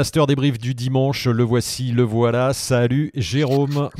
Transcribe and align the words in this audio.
Le 0.00 0.02
Wingmaster 0.02 0.26
débrief 0.26 0.56
du 0.56 0.72
dimanche, 0.72 1.26
le 1.26 1.42
voici, 1.42 1.92
le 1.92 2.04
voilà. 2.04 2.54
Salut 2.54 3.10
Jérôme. 3.14 3.90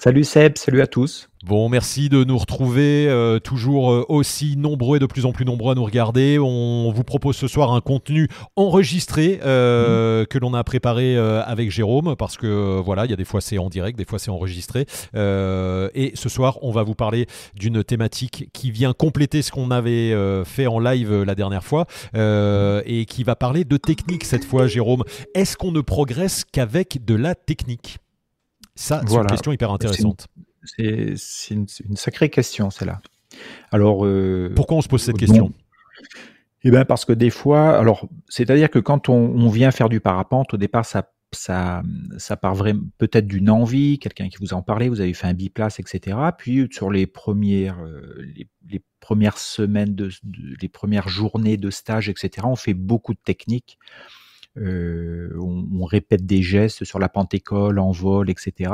Salut 0.00 0.22
Seb, 0.22 0.56
salut 0.58 0.80
à 0.80 0.86
tous. 0.86 1.28
Bon, 1.44 1.68
merci 1.68 2.08
de 2.08 2.22
nous 2.22 2.38
retrouver, 2.38 3.08
euh, 3.08 3.40
toujours 3.40 3.90
euh, 3.90 4.04
aussi 4.08 4.56
nombreux 4.56 4.98
et 4.98 5.00
de 5.00 5.06
plus 5.06 5.26
en 5.26 5.32
plus 5.32 5.44
nombreux 5.44 5.72
à 5.72 5.74
nous 5.74 5.84
regarder. 5.84 6.38
On 6.38 6.92
vous 6.92 7.02
propose 7.02 7.34
ce 7.34 7.48
soir 7.48 7.72
un 7.72 7.80
contenu 7.80 8.28
enregistré 8.54 9.40
euh, 9.44 10.24
que 10.24 10.38
l'on 10.38 10.54
a 10.54 10.62
préparé 10.62 11.16
avec 11.16 11.72
Jérôme, 11.72 12.14
parce 12.14 12.36
que 12.36 12.78
voilà, 12.78 13.06
il 13.06 13.10
y 13.10 13.12
a 13.12 13.16
des 13.16 13.24
fois 13.24 13.40
c'est 13.40 13.58
en 13.58 13.68
direct, 13.68 13.98
des 13.98 14.04
fois 14.04 14.20
c'est 14.20 14.30
enregistré. 14.30 14.86
et 15.16 16.12
ce 16.14 16.28
soir, 16.28 16.58
on 16.62 16.70
va 16.70 16.84
vous 16.84 16.94
parler 16.94 17.26
d'une 17.56 17.82
thématique 17.82 18.50
qui 18.52 18.70
vient 18.70 18.92
compléter 18.92 19.42
ce 19.42 19.50
qu'on 19.50 19.72
avait 19.72 20.14
fait 20.44 20.68
en 20.68 20.78
live 20.78 21.24
la 21.24 21.34
dernière 21.34 21.64
fois, 21.64 21.86
et 22.14 23.04
qui 23.08 23.24
va 23.24 23.34
parler 23.34 23.64
de 23.64 23.76
technique 23.76 24.24
cette 24.24 24.44
fois, 24.44 24.68
Jérôme. 24.68 25.02
Est-ce 25.34 25.56
qu'on 25.56 25.72
ne 25.72 25.80
progresse 25.80 26.44
qu'avec 26.44 27.04
de 27.04 27.16
la 27.16 27.34
technique? 27.34 27.98
Ça, 28.78 29.02
c'est 29.04 29.16
une 29.16 29.26
question 29.26 29.50
hyper 29.50 29.72
intéressante. 29.72 30.28
C'est 30.62 31.50
une, 31.50 31.66
sacrée 31.96 32.30
question, 32.30 32.70
celle-là. 32.70 33.00
Alors, 33.72 34.06
euh, 34.06 34.52
pourquoi 34.54 34.76
on 34.76 34.82
se 34.82 34.88
pose 34.88 35.02
cette 35.02 35.18
question? 35.18 35.52
Eh 36.62 36.70
bien, 36.70 36.84
parce 36.84 37.04
que 37.04 37.12
des 37.12 37.30
fois, 37.30 37.76
alors, 37.76 38.08
c'est-à-dire 38.28 38.70
que 38.70 38.78
quand 38.78 39.08
on, 39.08 39.48
vient 39.48 39.72
faire 39.72 39.88
du 39.88 39.98
parapente, 39.98 40.54
au 40.54 40.56
départ, 40.56 40.86
ça, 40.86 41.10
ça, 41.32 41.82
ça 42.18 42.36
part 42.36 42.54
peut-être 42.98 43.26
d'une 43.26 43.50
envie, 43.50 43.98
quelqu'un 43.98 44.28
qui 44.28 44.36
vous 44.40 44.54
en 44.54 44.62
parlait, 44.62 44.88
vous 44.88 45.00
avez 45.00 45.12
fait 45.12 45.26
un 45.26 45.34
biplace, 45.34 45.80
etc. 45.80 46.16
Puis 46.38 46.68
sur 46.70 46.92
les 46.92 47.08
premières, 47.08 47.80
euh, 47.80 48.24
les, 48.68 48.80
premières 49.00 49.38
semaines, 49.38 49.96
de, 49.96 50.08
les 50.62 50.68
premières 50.68 51.08
journées 51.08 51.56
de 51.56 51.70
stage, 51.70 52.08
etc. 52.08 52.46
On 52.48 52.56
fait 52.56 52.74
beaucoup 52.74 53.14
de 53.14 53.20
techniques. 53.24 53.76
Euh, 54.56 55.30
on, 55.38 55.84
répète 55.84 56.26
des 56.26 56.42
gestes 56.42 56.84
sur 56.84 56.98
la 56.98 57.08
pentécole, 57.08 57.78
en 57.78 57.92
vol, 57.92 58.28
etc. 58.28 58.72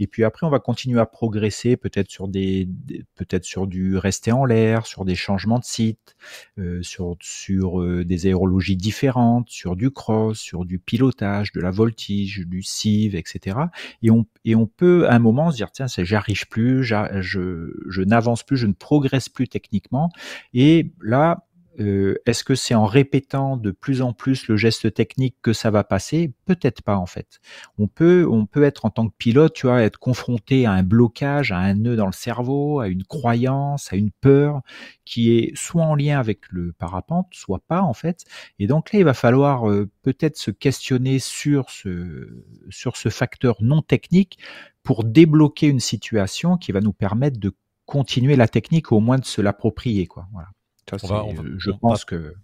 Et 0.00 0.06
puis 0.08 0.24
après, 0.24 0.44
on 0.46 0.50
va 0.50 0.58
continuer 0.58 0.98
à 0.98 1.06
progresser, 1.06 1.76
peut-être 1.76 2.10
sur 2.10 2.26
des, 2.26 2.68
peut-être 3.14 3.44
sur 3.44 3.68
du 3.68 3.96
rester 3.96 4.32
en 4.32 4.44
l'air, 4.44 4.86
sur 4.86 5.04
des 5.04 5.14
changements 5.14 5.60
de 5.60 5.64
site, 5.64 6.16
euh, 6.58 6.82
sur 6.82 7.16
sur 7.20 7.80
euh, 7.80 8.04
des 8.04 8.26
aérologies 8.26 8.76
différentes, 8.76 9.50
sur 9.50 9.76
du 9.76 9.90
cross, 9.90 10.38
sur 10.38 10.64
du 10.64 10.80
pilotage, 10.80 11.52
de 11.52 11.60
la 11.60 11.70
voltige, 11.70 12.44
du 12.46 12.62
sieve, 12.62 13.14
etc. 13.14 13.58
Et 14.02 14.10
on 14.10 14.26
et 14.44 14.56
on 14.56 14.66
peut 14.66 15.06
à 15.08 15.14
un 15.14 15.20
moment 15.20 15.52
se 15.52 15.56
dire 15.56 15.70
tiens, 15.70 15.86
j'arrive 15.86 16.48
plus, 16.48 16.82
je 16.82 17.70
je 17.88 18.02
n'avance 18.02 18.42
plus, 18.42 18.56
je 18.56 18.66
ne 18.66 18.72
progresse 18.72 19.28
plus 19.28 19.46
techniquement. 19.46 20.10
Et 20.54 20.90
là, 21.00 21.47
euh, 21.80 22.16
est-ce 22.26 22.44
que 22.44 22.54
c'est 22.54 22.74
en 22.74 22.86
répétant 22.86 23.56
de 23.56 23.70
plus 23.70 24.02
en 24.02 24.12
plus 24.12 24.48
le 24.48 24.56
geste 24.56 24.92
technique 24.94 25.36
que 25.42 25.52
ça 25.52 25.70
va 25.70 25.84
passer? 25.84 26.32
Peut-être 26.44 26.82
pas 26.82 26.96
en 26.96 27.06
fait. 27.06 27.40
On 27.78 27.86
peut, 27.86 28.26
on 28.30 28.46
peut 28.46 28.64
être 28.64 28.84
en 28.84 28.90
tant 28.90 29.08
que 29.08 29.14
pilote, 29.16 29.54
tu 29.54 29.66
vois, 29.66 29.82
être 29.82 29.98
confronté 29.98 30.66
à 30.66 30.72
un 30.72 30.82
blocage, 30.82 31.52
à 31.52 31.58
un 31.58 31.74
nœud 31.74 31.96
dans 31.96 32.06
le 32.06 32.12
cerveau, 32.12 32.80
à 32.80 32.88
une 32.88 33.04
croyance, 33.04 33.92
à 33.92 33.96
une 33.96 34.10
peur 34.10 34.60
qui 35.04 35.32
est 35.38 35.56
soit 35.56 35.84
en 35.84 35.94
lien 35.94 36.18
avec 36.18 36.40
le 36.50 36.72
parapente, 36.72 37.28
soit 37.32 37.62
pas 37.66 37.82
en 37.82 37.94
fait. 37.94 38.24
Et 38.58 38.66
donc 38.66 38.92
là, 38.92 38.98
il 38.98 39.04
va 39.04 39.14
falloir 39.14 39.70
euh, 39.70 39.88
peut-être 40.02 40.36
se 40.36 40.50
questionner 40.50 41.18
sur 41.18 41.70
ce, 41.70 42.44
sur 42.70 42.96
ce 42.96 43.08
facteur 43.08 43.56
non 43.60 43.82
technique 43.82 44.38
pour 44.82 45.04
débloquer 45.04 45.68
une 45.68 45.80
situation 45.80 46.56
qui 46.56 46.72
va 46.72 46.80
nous 46.80 46.92
permettre 46.92 47.38
de 47.38 47.52
continuer 47.86 48.36
la 48.36 48.48
technique, 48.48 48.90
ou 48.92 48.96
au 48.96 49.00
moins 49.00 49.18
de 49.18 49.24
se 49.24 49.40
l'approprier, 49.40 50.06
quoi. 50.06 50.26
Voilà 50.32 50.48
je 50.96 51.70
pense 51.70 52.04
que 52.04 52.34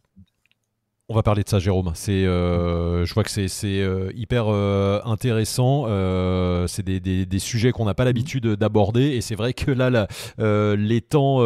on 1.10 1.14
va 1.14 1.22
parler 1.22 1.42
de 1.42 1.48
ça, 1.50 1.58
Jérôme. 1.58 1.90
C'est, 1.92 2.24
euh, 2.24 3.04
je 3.04 3.12
vois 3.12 3.24
que 3.24 3.30
c'est, 3.30 3.48
euh, 3.64 4.10
hyper 4.14 4.46
euh, 4.48 5.02
intéressant. 5.04 5.84
c'est 6.66 6.82
des, 6.82 7.38
sujets 7.38 7.72
qu'on 7.72 7.84
n'a 7.84 7.92
pas 7.92 8.06
l'habitude 8.06 8.46
d'aborder, 8.46 9.08
et 9.08 9.20
c'est 9.20 9.34
vrai 9.34 9.52
que 9.52 9.70
là, 9.70 10.06
les 10.38 11.00
temps 11.02 11.40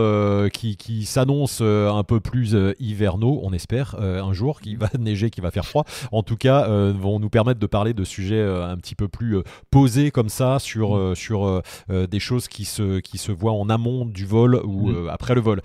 qui, 0.53 1.05
s'annoncent 1.05 1.65
un 1.65 2.05
peu 2.05 2.21
plus 2.21 2.57
hivernaux, 2.79 3.41
on 3.43 3.53
espère 3.53 3.97
un 3.99 4.33
jour 4.33 4.61
qu'il 4.61 4.79
va 4.79 4.89
neiger, 4.99 5.31
qu'il 5.31 5.43
va 5.43 5.51
faire 5.51 5.67
froid. 5.67 5.85
En 6.13 6.23
tout 6.23 6.37
cas, 6.37 6.69
vont 6.93 7.19
nous 7.19 7.31
permettre 7.31 7.59
de 7.59 7.67
parler 7.67 7.95
de 7.95 8.05
sujets 8.05 8.43
un 8.43 8.77
petit 8.77 8.95
peu 8.95 9.09
plus 9.09 9.39
posés 9.71 10.11
comme 10.13 10.29
ça 10.29 10.59
sur 10.61 10.97
mm. 10.97 11.15
sur 11.17 11.63
des 11.89 12.21
choses 12.21 12.47
qui 12.47 12.65
se 12.65 13.01
qui 13.01 13.19
se 13.19 13.33
voient 13.33 13.53
en 13.53 13.69
amont 13.69 14.05
du 14.05 14.25
vol 14.25 14.61
ou 14.65 14.91
mm. 14.91 15.09
après 15.09 15.35
le 15.35 15.41
vol. 15.41 15.61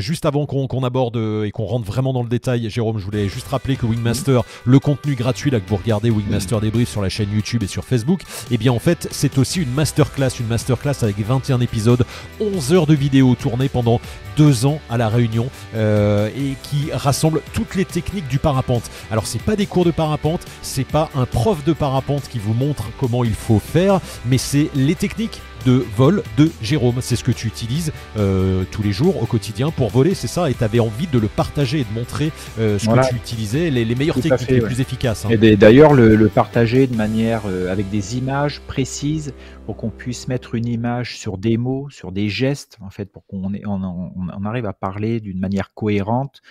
juste 0.00 0.24
avant 0.24 0.46
qu'on 0.46 0.84
aborde 0.84 1.16
et 1.16 1.50
qu'on 1.50 1.64
rentre 1.64 1.86
vraiment 1.86 2.12
dans 2.12 2.22
le 2.22 2.28
détail, 2.28 2.70
Jérôme, 2.70 2.98
je 2.98 3.07
voulais 3.10 3.28
juste 3.28 3.48
rappeler 3.48 3.76
que 3.76 3.86
Wingmaster, 3.86 4.42
le 4.66 4.78
contenu 4.78 5.14
gratuit 5.14 5.50
là 5.50 5.60
que 5.60 5.68
vous 5.68 5.76
regardez 5.76 6.10
Wingmaster 6.10 6.60
Débrief 6.60 6.90
sur 6.90 7.00
la 7.00 7.08
chaîne 7.08 7.32
YouTube 7.32 7.62
et 7.62 7.66
sur 7.66 7.82
Facebook, 7.82 8.20
eh 8.50 8.58
bien 8.58 8.70
en 8.70 8.78
fait 8.78 9.08
c'est 9.10 9.38
aussi 9.38 9.62
une 9.62 9.72
masterclass, 9.72 10.28
une 10.38 10.46
masterclass 10.46 10.96
avec 11.00 11.18
21 11.18 11.60
épisodes, 11.60 12.04
11 12.38 12.74
heures 12.74 12.86
de 12.86 12.94
vidéos 12.94 13.34
tournées 13.34 13.70
pendant 13.70 13.98
deux 14.36 14.66
ans 14.66 14.78
à 14.90 14.98
la 14.98 15.08
Réunion 15.08 15.48
euh, 15.74 16.28
et 16.36 16.54
qui 16.64 16.92
rassemble 16.92 17.40
toutes 17.54 17.76
les 17.76 17.86
techniques 17.86 18.28
du 18.28 18.38
parapente. 18.38 18.90
Alors 19.10 19.26
c'est 19.26 19.40
pas 19.40 19.56
des 19.56 19.64
cours 19.64 19.86
de 19.86 19.90
parapente, 19.90 20.42
c'est 20.60 20.86
pas 20.86 21.08
un 21.14 21.24
prof 21.24 21.64
de 21.64 21.72
parapente 21.72 22.28
qui 22.28 22.38
vous 22.38 22.52
montre 22.52 22.90
comment 23.00 23.24
il 23.24 23.34
faut 23.34 23.58
faire, 23.58 24.00
mais 24.26 24.36
c'est 24.36 24.68
les 24.74 24.94
techniques 24.94 25.40
de 25.64 25.84
vol 25.96 26.22
de 26.36 26.50
Jérôme. 26.62 26.96
C'est 27.00 27.16
ce 27.16 27.24
que 27.24 27.32
tu 27.32 27.46
utilises 27.46 27.92
euh, 28.16 28.64
tous 28.70 28.82
les 28.82 28.92
jours 28.92 29.22
au 29.22 29.26
quotidien 29.26 29.70
pour 29.70 29.88
voler, 29.90 30.14
c'est 30.14 30.26
ça 30.26 30.50
Et 30.50 30.54
tu 30.54 30.64
avais 30.64 30.80
envie 30.80 31.06
de 31.06 31.18
le 31.18 31.28
partager 31.28 31.80
et 31.80 31.84
de 31.84 31.92
montrer 31.92 32.32
euh, 32.58 32.78
ce 32.78 32.86
que 32.86 33.08
tu 33.08 33.16
utilisais, 33.16 33.70
les, 33.70 33.94
meilleures 33.94 34.20
techniques, 34.20 34.50
les 34.50 34.60
plus 34.60 34.80
efficaces. 34.80 35.24
Hein. 35.24 35.30
Et 35.30 35.56
d'ailleurs, 35.56 35.94
le, 35.94 36.28
partager 36.28 36.86
de 36.86 36.94
manière 36.94 37.42
euh, 37.46 37.72
avec 37.72 37.90
des 37.90 38.16
images 38.16 38.60
précises 38.60 39.32
pour 39.66 39.76
qu'on 39.76 39.90
puisse 39.90 40.28
mettre 40.28 40.54
une 40.54 40.66
image 40.66 41.18
sur 41.18 41.38
des 41.38 41.56
mots, 41.56 41.88
sur 41.90 42.12
des 42.12 42.28
gestes, 42.28 42.76
en 42.80 42.90
fait, 42.90 43.10
pour 43.10 43.26
qu'on 43.26 43.52
on, 43.64 44.12
on 44.16 44.44
arrive 44.44 44.66
à 44.66 44.72
parler 44.72 45.20
d'une 45.20 45.40
manière 45.40 45.72
cohérente 45.74 46.42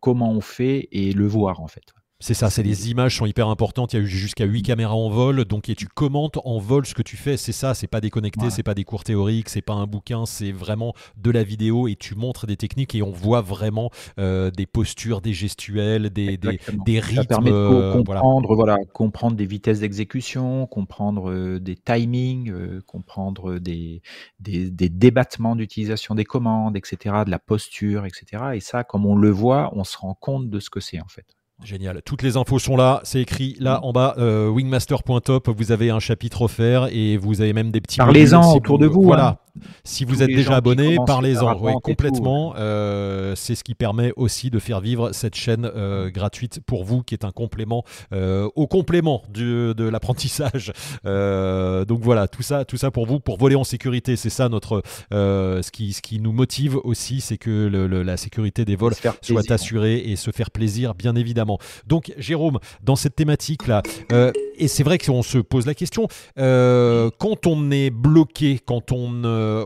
comment 0.00 0.32
on 0.32 0.40
fait 0.40 0.88
et 0.90 1.12
le 1.12 1.26
voir, 1.26 1.60
en 1.60 1.68
fait. 1.68 1.94
C'est 2.22 2.34
ça, 2.34 2.50
c'est 2.50 2.62
les 2.62 2.88
images 2.88 3.16
sont 3.16 3.26
hyper 3.26 3.48
importantes. 3.48 3.92
Il 3.92 3.96
y 3.96 3.98
a 3.98 4.04
eu 4.04 4.06
jusqu'à 4.06 4.44
8 4.44 4.62
caméras 4.62 4.94
en 4.94 5.08
vol, 5.08 5.44
donc 5.44 5.68
et 5.68 5.74
tu 5.74 5.88
commentes 5.88 6.38
en 6.44 6.58
vol 6.60 6.86
ce 6.86 6.94
que 6.94 7.02
tu 7.02 7.16
fais. 7.16 7.36
C'est 7.36 7.50
ça, 7.50 7.74
c'est 7.74 7.88
pas 7.88 8.00
déconnecté, 8.00 8.48
c'est 8.48 8.62
pas 8.62 8.74
des 8.74 8.84
cours 8.84 9.02
théoriques, 9.02 9.48
c'est 9.48 9.60
pas 9.60 9.72
un 9.72 9.88
bouquin, 9.88 10.24
c'est 10.24 10.52
vraiment 10.52 10.94
de 11.16 11.32
la 11.32 11.42
vidéo 11.42 11.88
et 11.88 11.96
tu 11.96 12.14
montres 12.14 12.46
des 12.46 12.56
techniques 12.56 12.94
et 12.94 13.02
on 13.02 13.10
voit 13.10 13.40
vraiment 13.40 13.90
euh, 14.20 14.52
des 14.52 14.66
postures, 14.66 15.20
des 15.20 15.32
gestuels, 15.32 16.10
des, 16.10 16.36
des, 16.36 16.60
des, 16.86 17.00
rythmes. 17.00 17.22
Ça 17.22 17.24
permet 17.24 17.50
de 17.50 17.56
euh, 17.56 17.92
comprendre, 17.92 18.54
voilà. 18.54 18.76
comprendre 18.92 19.36
des 19.36 19.46
vitesses 19.46 19.80
d'exécution, 19.80 20.68
comprendre 20.68 21.28
euh, 21.28 21.58
des 21.58 21.74
timings, 21.74 22.52
comprendre 22.82 23.58
des, 23.58 24.00
des, 24.38 24.70
des 24.70 24.88
débattements 24.88 25.56
d'utilisation 25.56 26.14
des 26.14 26.24
commandes, 26.24 26.76
etc., 26.76 27.16
de 27.26 27.32
la 27.32 27.40
posture, 27.40 28.06
etc. 28.06 28.44
Et 28.54 28.60
ça, 28.60 28.84
comme 28.84 29.06
on 29.06 29.16
le 29.16 29.30
voit, 29.30 29.72
on 29.74 29.82
se 29.82 29.98
rend 29.98 30.14
compte 30.14 30.48
de 30.48 30.60
ce 30.60 30.70
que 30.70 30.78
c'est 30.78 31.00
en 31.00 31.08
fait. 31.08 31.26
Génial. 31.64 32.02
Toutes 32.04 32.22
les 32.22 32.36
infos 32.36 32.58
sont 32.58 32.76
là. 32.76 33.00
C'est 33.04 33.20
écrit 33.20 33.56
là 33.60 33.80
en 33.84 33.92
bas, 33.92 34.14
euh, 34.18 34.48
wingmaster.top. 34.48 35.48
Vous 35.48 35.72
avez 35.72 35.90
un 35.90 36.00
chapitre 36.00 36.42
offert 36.42 36.88
et 36.90 37.16
vous 37.16 37.40
avez 37.40 37.52
même 37.52 37.70
des 37.70 37.80
petits. 37.80 37.98
Parlez-en 37.98 38.54
autour 38.54 38.78
de 38.78 38.86
vous. 38.86 39.02
Voilà. 39.02 39.28
Hein. 39.28 39.51
Si 39.84 40.04
vous 40.04 40.22
êtes 40.22 40.30
déjà 40.30 40.56
abonné, 40.56 40.96
parlez-en. 41.06 41.80
complètement. 41.80 42.54
Euh, 42.56 43.34
c'est 43.36 43.54
ce 43.54 43.64
qui 43.64 43.74
permet 43.74 44.12
aussi 44.16 44.50
de 44.50 44.58
faire 44.58 44.80
vivre 44.80 45.12
cette 45.12 45.34
chaîne 45.34 45.70
euh, 45.74 46.10
gratuite 46.10 46.60
pour 46.64 46.84
vous, 46.84 47.02
qui 47.02 47.14
est 47.14 47.24
un 47.24 47.32
complément 47.32 47.84
au 48.12 48.66
complément 48.66 49.22
de 49.28 49.88
l'apprentissage. 49.88 50.72
donc 51.04 52.00
voilà, 52.00 52.28
tout 52.28 52.42
ça, 52.42 52.64
tout 52.64 52.76
ça 52.76 52.90
pour 52.90 53.06
vous, 53.06 53.20
pour 53.20 53.38
voler 53.38 53.56
en 53.56 53.64
sécurité. 53.64 54.16
C'est 54.16 54.30
ça 54.30 54.48
notre, 54.48 54.82
ce 55.10 55.70
qui, 55.70 55.92
ce 55.92 56.02
qui 56.02 56.20
nous 56.20 56.32
motive 56.32 56.76
aussi, 56.84 57.20
c'est 57.20 57.38
que 57.38 57.68
la 57.68 58.16
sécurité 58.16 58.64
des 58.64 58.76
vols 58.76 58.94
soit 59.20 59.50
assurée 59.50 59.98
et 59.98 60.16
se 60.16 60.30
faire 60.30 60.50
plaisir, 60.50 60.94
bien 60.94 61.14
évidemment. 61.14 61.58
Donc, 61.86 62.12
Jérôme, 62.18 62.58
dans 62.82 62.96
cette 62.96 63.16
thématique-là, 63.16 63.82
euh, 64.12 64.32
et 64.56 64.68
c'est 64.68 64.82
vrai 64.82 64.98
qu'on 64.98 65.22
se 65.22 65.38
pose 65.38 65.66
la 65.66 65.74
question, 65.74 66.08
euh, 66.38 67.10
quand 67.18 67.46
on 67.46 67.70
est 67.70 67.90
bloqué, 67.90 68.60
quand 68.64 68.92
on 68.92 69.24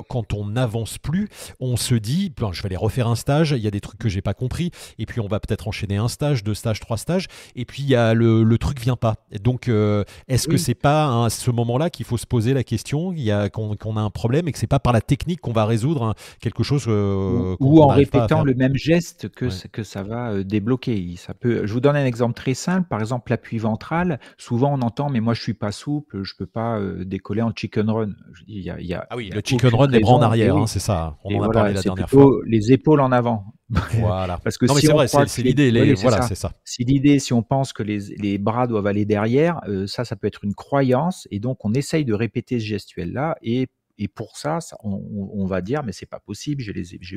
quand 0.09 0.33
on 0.35 0.47
n'avance 0.47 0.99
plus, 0.99 1.29
on 1.61 1.77
se 1.77 1.95
dit, 1.95 2.33
ben, 2.37 2.51
je 2.53 2.63
vais 2.63 2.67
aller 2.67 2.77
refaire 2.77 3.09
un 3.09 3.17
stage, 3.17 3.53
il 3.53 3.63
y 3.63 3.67
a 3.67 3.71
des 3.71 3.81
trucs 3.81 3.99
que 3.99 4.09
j'ai 4.09 4.23
pas 4.23 4.35
compris, 4.35 4.71
et 4.99 5.07
puis 5.07 5.21
on 5.21 5.29
va 5.29 5.41
peut-être 5.41 5.69
enchaîner 5.69 5.97
un 5.97 6.09
stage, 6.09 6.45
deux 6.45 6.55
stages, 6.55 6.81
trois 6.81 6.97
stages, 6.97 7.27
et 7.55 7.65
puis 7.65 7.83
y 7.83 7.95
a 7.95 8.15
le, 8.15 8.43
le 8.43 8.59
truc 8.59 8.81
vient 8.81 8.97
pas. 8.97 9.15
donc, 9.43 9.69
euh, 9.69 10.05
est-ce 10.29 10.49
que 10.49 10.57
c'est 10.57 10.75
pas 10.75 11.25
à 11.25 11.31
ce 11.31 11.51
moment-là 11.51 11.91
qu'il 11.91 12.07
faut 12.07 12.19
se 12.19 12.27
poser 12.27 12.55
la 12.55 12.65
question, 12.65 13.13
il 13.13 13.23
y 13.23 13.31
a 13.31 13.49
qu'on 13.49 13.97
a 13.97 14.01
un 14.01 14.11
problème 14.11 14.49
et 14.49 14.53
que 14.53 14.59
c'est 14.59 14.67
pas 14.67 14.81
par 14.81 14.93
la 14.93 15.01
technique 15.01 15.41
qu'on 15.41 15.53
va 15.53 15.65
résoudre 15.65 16.03
hein, 16.03 16.15
quelque 16.41 16.63
chose 16.63 16.87
ou, 16.89 17.83
en 17.83 17.89
répétant 17.89 18.45
le 18.45 18.55
même 18.55 18.77
geste 18.77 19.29
que 19.29 19.47
que 19.69 19.83
ça 19.83 20.03
va 20.03 20.43
débloquer. 20.43 21.15
Ça 21.17 21.35
peut, 21.35 21.67
je 21.67 21.73
vous 21.73 21.81
donne 21.81 21.97
un 21.97 22.05
exemple 22.05 22.35
très 22.35 22.55
simple. 22.55 22.89
Par 22.89 23.01
exemple, 23.01 23.31
l'appui 23.31 23.59
ventral. 23.59 24.21
Souvent, 24.39 24.73
on 24.75 24.83
entend, 24.83 25.11
mais 25.11 25.21
moi, 25.21 25.35
je 25.35 25.43
suis 25.43 25.55
pas 25.55 25.73
souple, 25.73 26.23
je 26.23 26.35
peux 26.37 26.47
pas 26.47 26.79
euh, 26.79 27.05
décoller 27.05 27.43
en 27.43 27.53
chicken 27.55 27.91
run. 27.91 28.13
Il 28.47 28.61
y 28.61 28.95
a, 28.95 29.07
ah 29.11 29.17
oui, 29.17 29.31
le 29.31 29.41
chicken 29.45 29.66
run, 29.75 29.89
les 29.89 30.01
bras 30.01 30.13
en 30.15 30.23
arrière, 30.23 30.57
hein, 30.57 30.67
c'est 30.67 30.79
ça. 30.81 31.17
On 31.25 31.31
en 31.37 31.43
a 31.43 31.49
parlé 31.51 31.73
la 31.75 31.81
dernière 31.83 32.09
fois. 32.11 32.37
Les 32.47 32.73
épaules 32.73 33.01
en 33.01 33.13
avant. 33.13 33.45
Voilà. 33.99 34.39
Parce 34.45 34.59
que 34.59 34.67
non, 34.67 34.75
mais 34.75 34.81
si 34.81 34.87
c'est 34.87 34.93
on 34.93 34.97
vrai, 34.97 35.09
c'est 35.09 35.43
l'idée. 35.43 35.71
les- 35.73 35.95
Voilà, 35.95 36.23
c'est 36.23 36.35
ça. 36.37 36.53
Si 36.65 36.85
l'idée, 36.85 37.19
si 37.19 37.33
on 37.33 37.43
pense 37.43 37.73
que 37.73 37.83
les, 37.83 37.99
les 38.19 38.39
bras 38.39 38.67
doivent 38.69 38.87
aller 38.87 39.05
derrière, 39.05 39.61
euh, 39.69 39.87
ça, 39.89 40.05
ça 40.05 40.15
peut 40.17 40.27
être 40.29 40.45
une 40.45 40.55
croyance, 40.55 41.27
et 41.33 41.41
donc 41.41 41.65
on 41.65 41.73
essaye 41.75 42.05
de 42.05 42.15
répéter 42.15 42.61
ce 42.61 42.65
gestuel-là, 42.65 43.37
et, 43.43 43.67
et 43.99 44.07
pour 44.09 44.37
ça, 44.37 44.61
ça, 44.61 44.77
on, 44.85 45.03
on- 45.35 45.47
va 45.47 45.63
dire, 45.63 45.83
mais 45.83 45.91
c'est 45.93 46.07
pas 46.07 46.21
possible, 46.21 46.63
je 46.63 46.73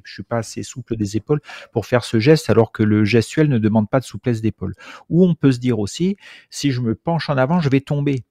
suis 0.06 0.24
pas 0.24 0.38
assez 0.38 0.64
souple 0.64 0.96
des 0.96 1.18
épaules 1.18 1.42
pour 1.72 1.86
faire 1.86 2.04
ce 2.04 2.20
geste, 2.20 2.50
alors 2.50 2.72
que 2.72 2.82
le 2.84 3.06
gestuel 3.06 3.48
ne 3.50 3.58
demande 3.60 3.88
pas 3.90 4.00
de 4.00 4.06
souplesse 4.06 4.42
d'épaule. 4.42 4.74
Ou 5.10 5.26
on 5.28 5.36
peut 5.36 5.52
se 5.52 5.60
dire 5.60 5.78
aussi, 5.80 6.16
si 6.50 6.72
je 6.72 6.82
me 6.82 6.96
penche 6.96 7.30
en 7.30 7.38
avant, 7.38 7.60
je 7.60 7.70
vais 7.70 7.82
tomber. 7.82 8.24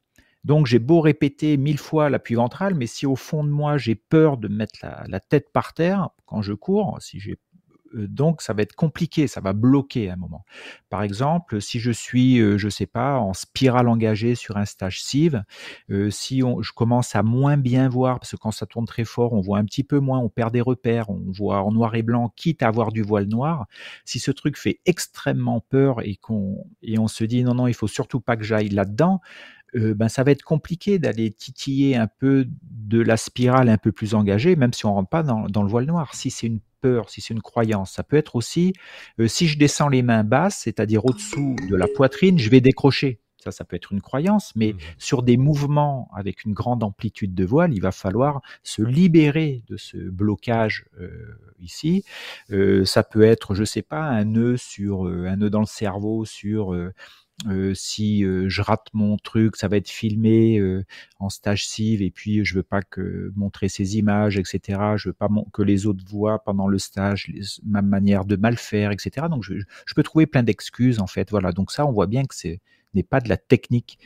Donc 0.45 0.67
j'ai 0.67 0.79
beau 0.79 1.01
répéter 1.01 1.57
mille 1.57 1.79
fois 1.79 2.11
l'appui 2.11 2.35
ventral, 2.35 2.75
mais 2.75 2.87
si 2.87 3.07
au 3.07 3.17
fond 3.17 3.45
de 3.45 3.51
moi 3.51 3.79
j'ai 3.79 3.95
peur 3.95 4.37
de 4.37 4.49
mettre 4.49 4.79
la, 4.83 5.21
tête 5.21 5.51
par 5.53 5.75
terre 5.75 6.11
quand 6.27 6.43
je 6.43 6.53
cours, 6.53 6.97
si 7.01 7.19
euh, 7.95 8.07
donc 8.07 8.43
ça 8.43 8.53
va 8.53 8.63
être 8.63 8.75
compliqué, 8.75 9.27
ça 9.27 9.41
va 9.41 9.53
bloquer 9.53 10.11
à 10.11 10.15
un 10.15 10.17
moment. 10.17 10.45
Par 10.91 11.03
exemple, 11.03 11.61
si 11.61 11.81
je 11.81 11.91
suis, 11.91 12.39
euh, 12.39 12.59
je 12.59 12.69
sais 12.69 12.87
pas, 12.87 13.19
en 13.19 13.35
spirale 13.35 13.89
engagée 13.89 14.35
sur 14.35 14.57
un 14.57 14.65
stage 14.65 15.03
cive, 15.03 15.43
euh, 15.91 16.11
si 16.11 16.41
je 16.41 16.73
commence 16.73 17.15
à 17.15 17.23
moins 17.23 17.57
bien 17.57 17.89
voir, 17.89 18.21
parce 18.21 18.33
que 18.33 18.37
quand 18.37 18.51
ça 18.51 18.67
tourne 18.67 18.87
très 18.87 19.05
fort, 19.05 19.33
on 19.33 19.41
voit 19.41 19.59
un 19.59 19.65
petit 19.65 19.85
peu 19.85 19.99
moins, 20.01 20.19
on 20.19 20.29
perd 20.29 20.53
des 20.53 20.61
repères, 20.61 21.11
on 21.11 21.23
voit 21.29 21.63
en 21.63 21.73
noir 21.73 21.95
et 21.95 22.03
blanc, 22.03 22.33
quitte 22.37 22.63
à 22.63 22.69
avoir 22.69 22.93
du 22.93 23.03
voile 23.03 23.27
noir. 23.27 23.67
Si 24.05 24.19
ce 24.19 24.31
truc 24.31 24.57
fait 24.57 24.81
extrêmement 24.87 25.61
peur 25.61 26.03
et 26.03 26.17
qu'on 26.17 26.67
et 26.83 26.99
on 26.99 27.09
se 27.09 27.25
dit 27.25 27.43
non 27.45 27.55
non, 27.55 27.67
il 27.67 27.75
faut 27.75 27.89
surtout 27.89 28.21
pas 28.21 28.37
que 28.37 28.45
j'aille 28.45 28.69
là-dedans. 28.69 29.21
Euh, 29.77 29.95
ben 29.95 30.09
ça 30.09 30.23
va 30.25 30.31
être 30.31 30.43
compliqué 30.43 30.99
d'aller 30.99 31.31
titiller 31.31 31.97
un 31.97 32.07
peu 32.07 32.47
de 32.63 33.01
la 33.01 33.17
spirale 33.17 33.69
un 33.69 33.79
peu 33.79 33.93
plus 33.93 34.15
engagée, 34.15 34.57
même 34.57 34.73
si 34.73 34.87
on 34.87 34.95
rentre 34.95 35.11
pas 35.11 35.23
dans, 35.23 35.47
dans 35.49 35.63
le 35.63 35.69
voile 35.69 35.87
noir. 35.87 36.15
Si 36.15 36.31
c'est 36.31 36.47
une 36.47 36.61
peur, 36.81 37.11
si 37.11 37.21
c'est 37.21 37.35
une 37.35 37.43
croyance, 37.43 37.93
ça 37.93 38.03
peut 38.03 38.17
être 38.17 38.37
aussi 38.37 38.73
euh, 39.21 39.27
si 39.29 39.47
je 39.49 39.59
descends 39.59 39.89
les 39.89 40.03
mains 40.03 40.25
basses, 40.25 40.61
c'est-à-dire 40.65 41.05
au-dessous 41.05 41.57
de 41.69 41.77
la 41.77 41.87
poitrine, 41.89 42.39
je 42.39 42.49
vais 42.51 42.61
décrocher. 42.61 43.21
Ça, 43.45 43.53
ça 43.53 43.65
peut 43.65 43.77
être 43.77 43.93
une 43.93 44.01
croyance, 44.01 44.53
mais 44.57 44.73
Mhm. 44.73 44.79
sur 44.99 45.23
des 45.23 45.37
mouvements 45.37 46.09
avec 46.13 46.45
une 46.45 46.55
grande 46.55 46.83
amplitude 46.83 47.35
de 47.37 47.45
voile, 47.45 47.73
il 47.73 47.81
va 47.81 47.93
falloir 47.93 48.41
se 48.65 48.83
libérer 48.83 49.63
de 49.69 49.77
ce 49.77 49.97
blocage 49.97 50.87
euh, 51.01 51.39
ici. 51.61 52.05
Euh, 52.51 52.85
ça 52.85 53.05
peut 53.05 53.23
être, 53.23 53.55
je 53.55 53.63
sais 53.65 53.83
pas, 53.83 54.03
un 54.03 54.25
nœud 54.25 54.57
sur 54.57 55.07
euh, 55.07 55.27
un 55.29 55.37
nœud 55.37 55.51
dans 55.51 55.61
le 55.61 55.67
cerveau 55.67 56.25
sur 56.25 56.75
euh, 57.47 57.73
si 57.75 58.25
euh, 58.25 58.49
je 58.49 58.63
rate 58.63 58.89
mon 58.93 59.17
truc, 59.17 59.57
ça 59.57 59.69
va 59.69 59.77
être 59.77 59.89
filmé 59.89 60.59
euh, 60.59 60.85
en 61.21 61.29
stage 61.29 61.67
cive 61.69 62.03
et 62.03 62.11
puis 62.11 62.45
je 62.45 62.55
veux 62.57 62.65
pas 62.65 62.83
que 62.83 63.33
montrer 63.37 63.69
ces 63.69 63.97
images, 63.97 64.37
etc. 64.39 64.97
Je 64.97 65.11
veux 65.11 65.13
pas 65.13 65.29
que 65.53 65.63
les 65.63 65.87
autres 65.87 66.05
voient 66.07 66.43
pendant 66.43 66.67
le 66.67 66.79
stage 66.79 67.29
les- 67.29 67.43
ma 67.65 67.81
manière 67.83 68.25
de 68.25 68.35
mal 68.37 68.57
faire, 68.57 68.91
etc. 68.91 69.29
Donc 69.31 69.45
je, 69.45 69.55
je 69.87 69.95
peux 69.95 70.03
trouver 70.03 70.27
plein 70.27 70.43
d'excuses 70.43 70.99
en 71.01 71.07
fait. 71.07 71.31
Voilà. 71.31 71.53
Donc 71.53 71.71
ça, 71.71 71.87
on 71.87 71.93
voit 71.93 72.09
bien 72.09 72.25
que 72.25 72.35
c'est 72.35 72.61
n'est 72.95 73.03
pas 73.05 73.21
de 73.21 73.29
la 73.29 73.37
technique. 73.37 73.99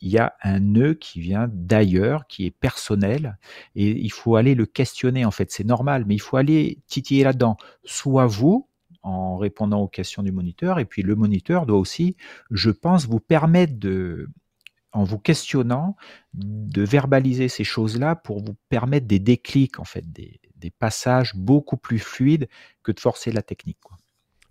Il 0.00 0.10
y 0.10 0.18
a 0.18 0.34
un 0.42 0.60
nœud 0.60 0.94
qui 0.94 1.20
vient 1.20 1.48
d'ailleurs, 1.52 2.26
qui 2.28 2.46
est 2.46 2.50
personnel, 2.52 3.36
et 3.74 3.90
il 3.90 4.12
faut 4.12 4.36
aller 4.36 4.54
le 4.54 4.64
questionner 4.64 5.24
en 5.24 5.30
fait. 5.32 5.50
C'est 5.50 5.64
normal, 5.64 6.04
mais 6.06 6.14
il 6.14 6.20
faut 6.20 6.36
aller 6.36 6.78
titiller 6.86 7.24
là-dedans. 7.24 7.56
Soit 7.84 8.26
vous, 8.26 8.68
en 9.02 9.36
répondant 9.36 9.80
aux 9.80 9.88
questions 9.88 10.22
du 10.22 10.32
moniteur, 10.32 10.78
et 10.78 10.84
puis 10.84 11.02
le 11.02 11.14
moniteur 11.14 11.66
doit 11.66 11.78
aussi, 11.78 12.16
je 12.50 12.70
pense, 12.70 13.06
vous 13.06 13.20
permettre 13.20 13.78
de, 13.78 14.28
en 14.92 15.04
vous 15.04 15.18
questionnant, 15.18 15.96
de 16.34 16.82
verbaliser 16.82 17.48
ces 17.48 17.64
choses-là 17.64 18.16
pour 18.16 18.40
vous 18.40 18.56
permettre 18.68 19.06
des 19.06 19.18
déclics, 19.18 19.78
en 19.78 19.84
fait, 19.84 20.10
des, 20.12 20.40
des 20.56 20.70
passages 20.70 21.34
beaucoup 21.36 21.76
plus 21.76 22.00
fluides 22.00 22.48
que 22.82 22.92
de 22.92 23.00
forcer 23.00 23.30
la 23.30 23.42
technique. 23.42 23.78
Quoi. 23.82 23.96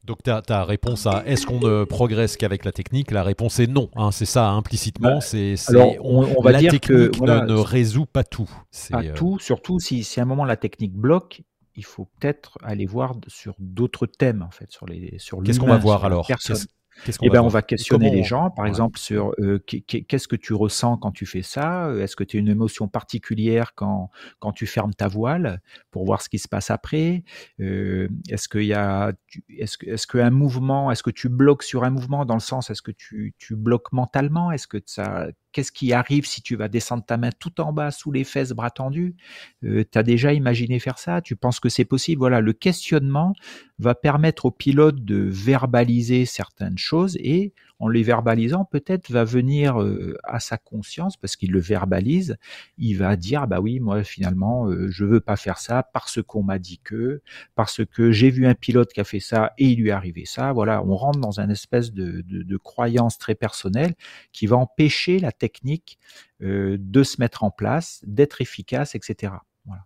Donc 0.03 0.23
ta, 0.23 0.41
ta 0.41 0.63
réponse 0.63 1.05
à 1.05 1.23
est-ce 1.25 1.45
qu'on 1.45 1.59
ne 1.59 1.83
progresse 1.83 2.37
qu'avec 2.37 2.63
la 2.63 2.71
technique? 2.71 3.11
La 3.11 3.23
réponse 3.23 3.59
est 3.59 3.67
non. 3.67 3.89
hein, 3.97 4.11
c'est 4.11 4.25
ça 4.25 4.49
implicitement. 4.51 5.15
Bah, 5.15 5.21
c'est, 5.21 5.55
on, 5.99 6.37
on 6.37 6.41
va 6.41 6.53
la 6.53 6.59
dire 6.59 6.71
technique 6.71 7.11
que 7.11 7.17
voilà, 7.17 7.41
ne, 7.41 7.51
ne 7.51 7.59
résout 7.59 8.05
pas 8.05 8.23
tout. 8.23 8.49
Pas 8.89 9.03
euh, 9.03 9.13
tout, 9.13 9.37
surtout 9.39 9.81
si, 9.81 10.05
si 10.05 10.21
à 10.21 10.23
un 10.23 10.25
moment 10.25 10.45
la 10.45 10.55
technique 10.55 10.93
bloque, 10.93 11.41
il 11.77 11.85
faut 11.85 12.09
peut-être 12.19 12.57
aller 12.63 12.85
voir 12.85 13.15
sur 13.27 13.55
d'autres 13.59 14.05
thèmes, 14.07 14.41
en 14.41 14.51
fait, 14.51 14.69
sur, 14.71 14.85
les, 14.87 15.17
sur 15.19 15.41
Qu'est-ce 15.43 15.59
qu'on 15.59 15.67
va 15.67 15.77
voir 15.77 16.03
alors? 16.03 16.27
Qu'est-ce, 16.27 17.19
qu'on 17.19 17.27
Eh 17.27 17.29
va 17.29 17.33
ben, 17.35 17.41
on 17.43 17.47
va 17.47 17.61
questionner 17.61 18.09
les 18.09 18.23
gens, 18.23 18.49
par 18.49 18.63
Ouais. 18.63 18.69
exemple, 18.69 18.97
sur 18.97 19.31
euh, 19.37 19.59
qu'est- 19.67 19.81
qu'est- 19.81 20.01
qu'est-ce 20.01 20.27
que 20.27 20.35
tu 20.35 20.55
ressens 20.55 20.97
quand 20.97 21.11
tu 21.11 21.27
fais 21.27 21.43
ça? 21.43 21.91
Est-ce 21.99 22.15
que 22.15 22.23
tu 22.23 22.37
as 22.37 22.39
une 22.39 22.47
émotion 22.47 22.87
particulière 22.87 23.75
quand, 23.75 24.09
quand 24.39 24.51
tu 24.51 24.65
fermes 24.65 24.95
ta 24.95 25.07
voile 25.07 25.61
pour 25.91 26.05
voir 26.05 26.23
ce 26.23 26.29
qui 26.29 26.39
se 26.39 26.47
passe 26.47 26.71
après? 26.71 27.23
Euh, 27.59 28.07
Est-ce 28.29 28.49
qu'il 28.49 28.63
y 28.65 28.73
a, 28.73 29.13
est-ce 29.49 29.77
que, 29.77 29.85
est-ce 29.85 30.07
qu'un 30.07 30.31
mouvement, 30.31 30.89
est-ce 30.91 31.03
que 31.03 31.11
tu 31.11 31.29
bloques 31.29 31.61
sur 31.61 31.83
un 31.83 31.91
mouvement 31.91 32.25
dans 32.25 32.33
le 32.33 32.39
sens, 32.39 32.71
est-ce 32.71 32.81
que 32.81 32.89
tu, 32.91 33.35
tu 33.37 33.55
bloques 33.55 33.91
mentalement? 33.91 34.51
Est-ce 34.51 34.65
que 34.67 34.79
ça, 34.87 35.27
qu'est-ce 35.57 35.71
qui 35.71 35.91
arrive 35.91 36.27
si 36.27 36.43
tu 36.43 36.55
vas 36.55 36.67
descendre 36.67 37.03
ta 37.03 37.17
main 37.17 37.31
tout 37.39 37.59
en 37.61 37.73
bas 37.73 37.89
sous 37.89 38.11
les 38.11 38.23
fesses, 38.23 38.51
bras 38.51 38.69
tendus? 38.69 39.15
Euh, 39.63 39.83
Tu 39.91 39.97
as 39.97 40.03
déjà 40.03 40.31
imaginé 40.33 40.77
faire 40.77 40.99
ça? 40.99 41.19
Tu 41.19 41.35
penses 41.35 41.59
que 41.59 41.67
c'est 41.69 41.83
possible? 41.83 42.19
Voilà, 42.19 42.41
le 42.41 42.53
questionnement 42.53 43.33
va 43.79 43.95
permettre 43.95 44.45
au 44.45 44.51
pilote 44.51 45.03
de 45.03 45.17
verbaliser 45.17 46.25
certaines 46.25 46.77
choses 46.77 47.17
et 47.19 47.53
en 47.79 47.87
les 47.87 48.03
verbalisant, 48.03 48.65
peut-être 48.65 49.11
va 49.11 49.23
venir 49.23 49.81
euh, 49.81 50.17
à 50.23 50.39
sa 50.39 50.57
conscience 50.57 51.17
parce 51.17 51.35
qu'il 51.35 51.51
le 51.51 51.59
verbalise. 51.59 52.37
Il 52.77 52.97
va 52.97 53.15
dire 53.15 53.47
bah 53.47 53.59
oui, 53.59 53.79
moi 53.79 54.03
finalement, 54.03 54.67
euh, 54.67 54.89
je 54.89 55.05
veux 55.05 55.19
pas 55.19 55.35
faire 55.35 55.59
ça 55.59 55.83
parce 55.93 56.21
qu'on 56.21 56.43
m'a 56.43 56.59
dit 56.59 56.79
que, 56.83 57.21
parce 57.55 57.85
que 57.85 58.11
j'ai 58.11 58.29
vu 58.29 58.47
un 58.47 58.55
pilote 58.55 58.91
qui 58.91 58.99
a 58.99 59.03
fait 59.03 59.19
ça 59.19 59.53
et 59.57 59.65
il 59.65 59.79
lui 59.79 59.89
est 59.89 59.91
arrivé 59.91 60.25
ça. 60.25 60.53
Voilà, 60.53 60.83
on 60.83 60.95
rentre 60.95 61.19
dans 61.19 61.39
un 61.39 61.49
espèce 61.49 61.93
de, 61.93 62.21
de, 62.21 62.43
de 62.43 62.57
croyance 62.57 63.17
très 63.17 63.35
personnelle 63.35 63.93
qui 64.31 64.47
va 64.47 64.57
empêcher 64.57 65.19
la 65.19 65.31
technique 65.31 65.99
euh, 66.43 66.77
de 66.79 67.03
se 67.03 67.19
mettre 67.19 67.43
en 67.43 67.51
place, 67.51 68.01
d'être 68.05 68.41
efficace, 68.41 68.95
etc. 68.95 69.33
Voilà. 69.65 69.83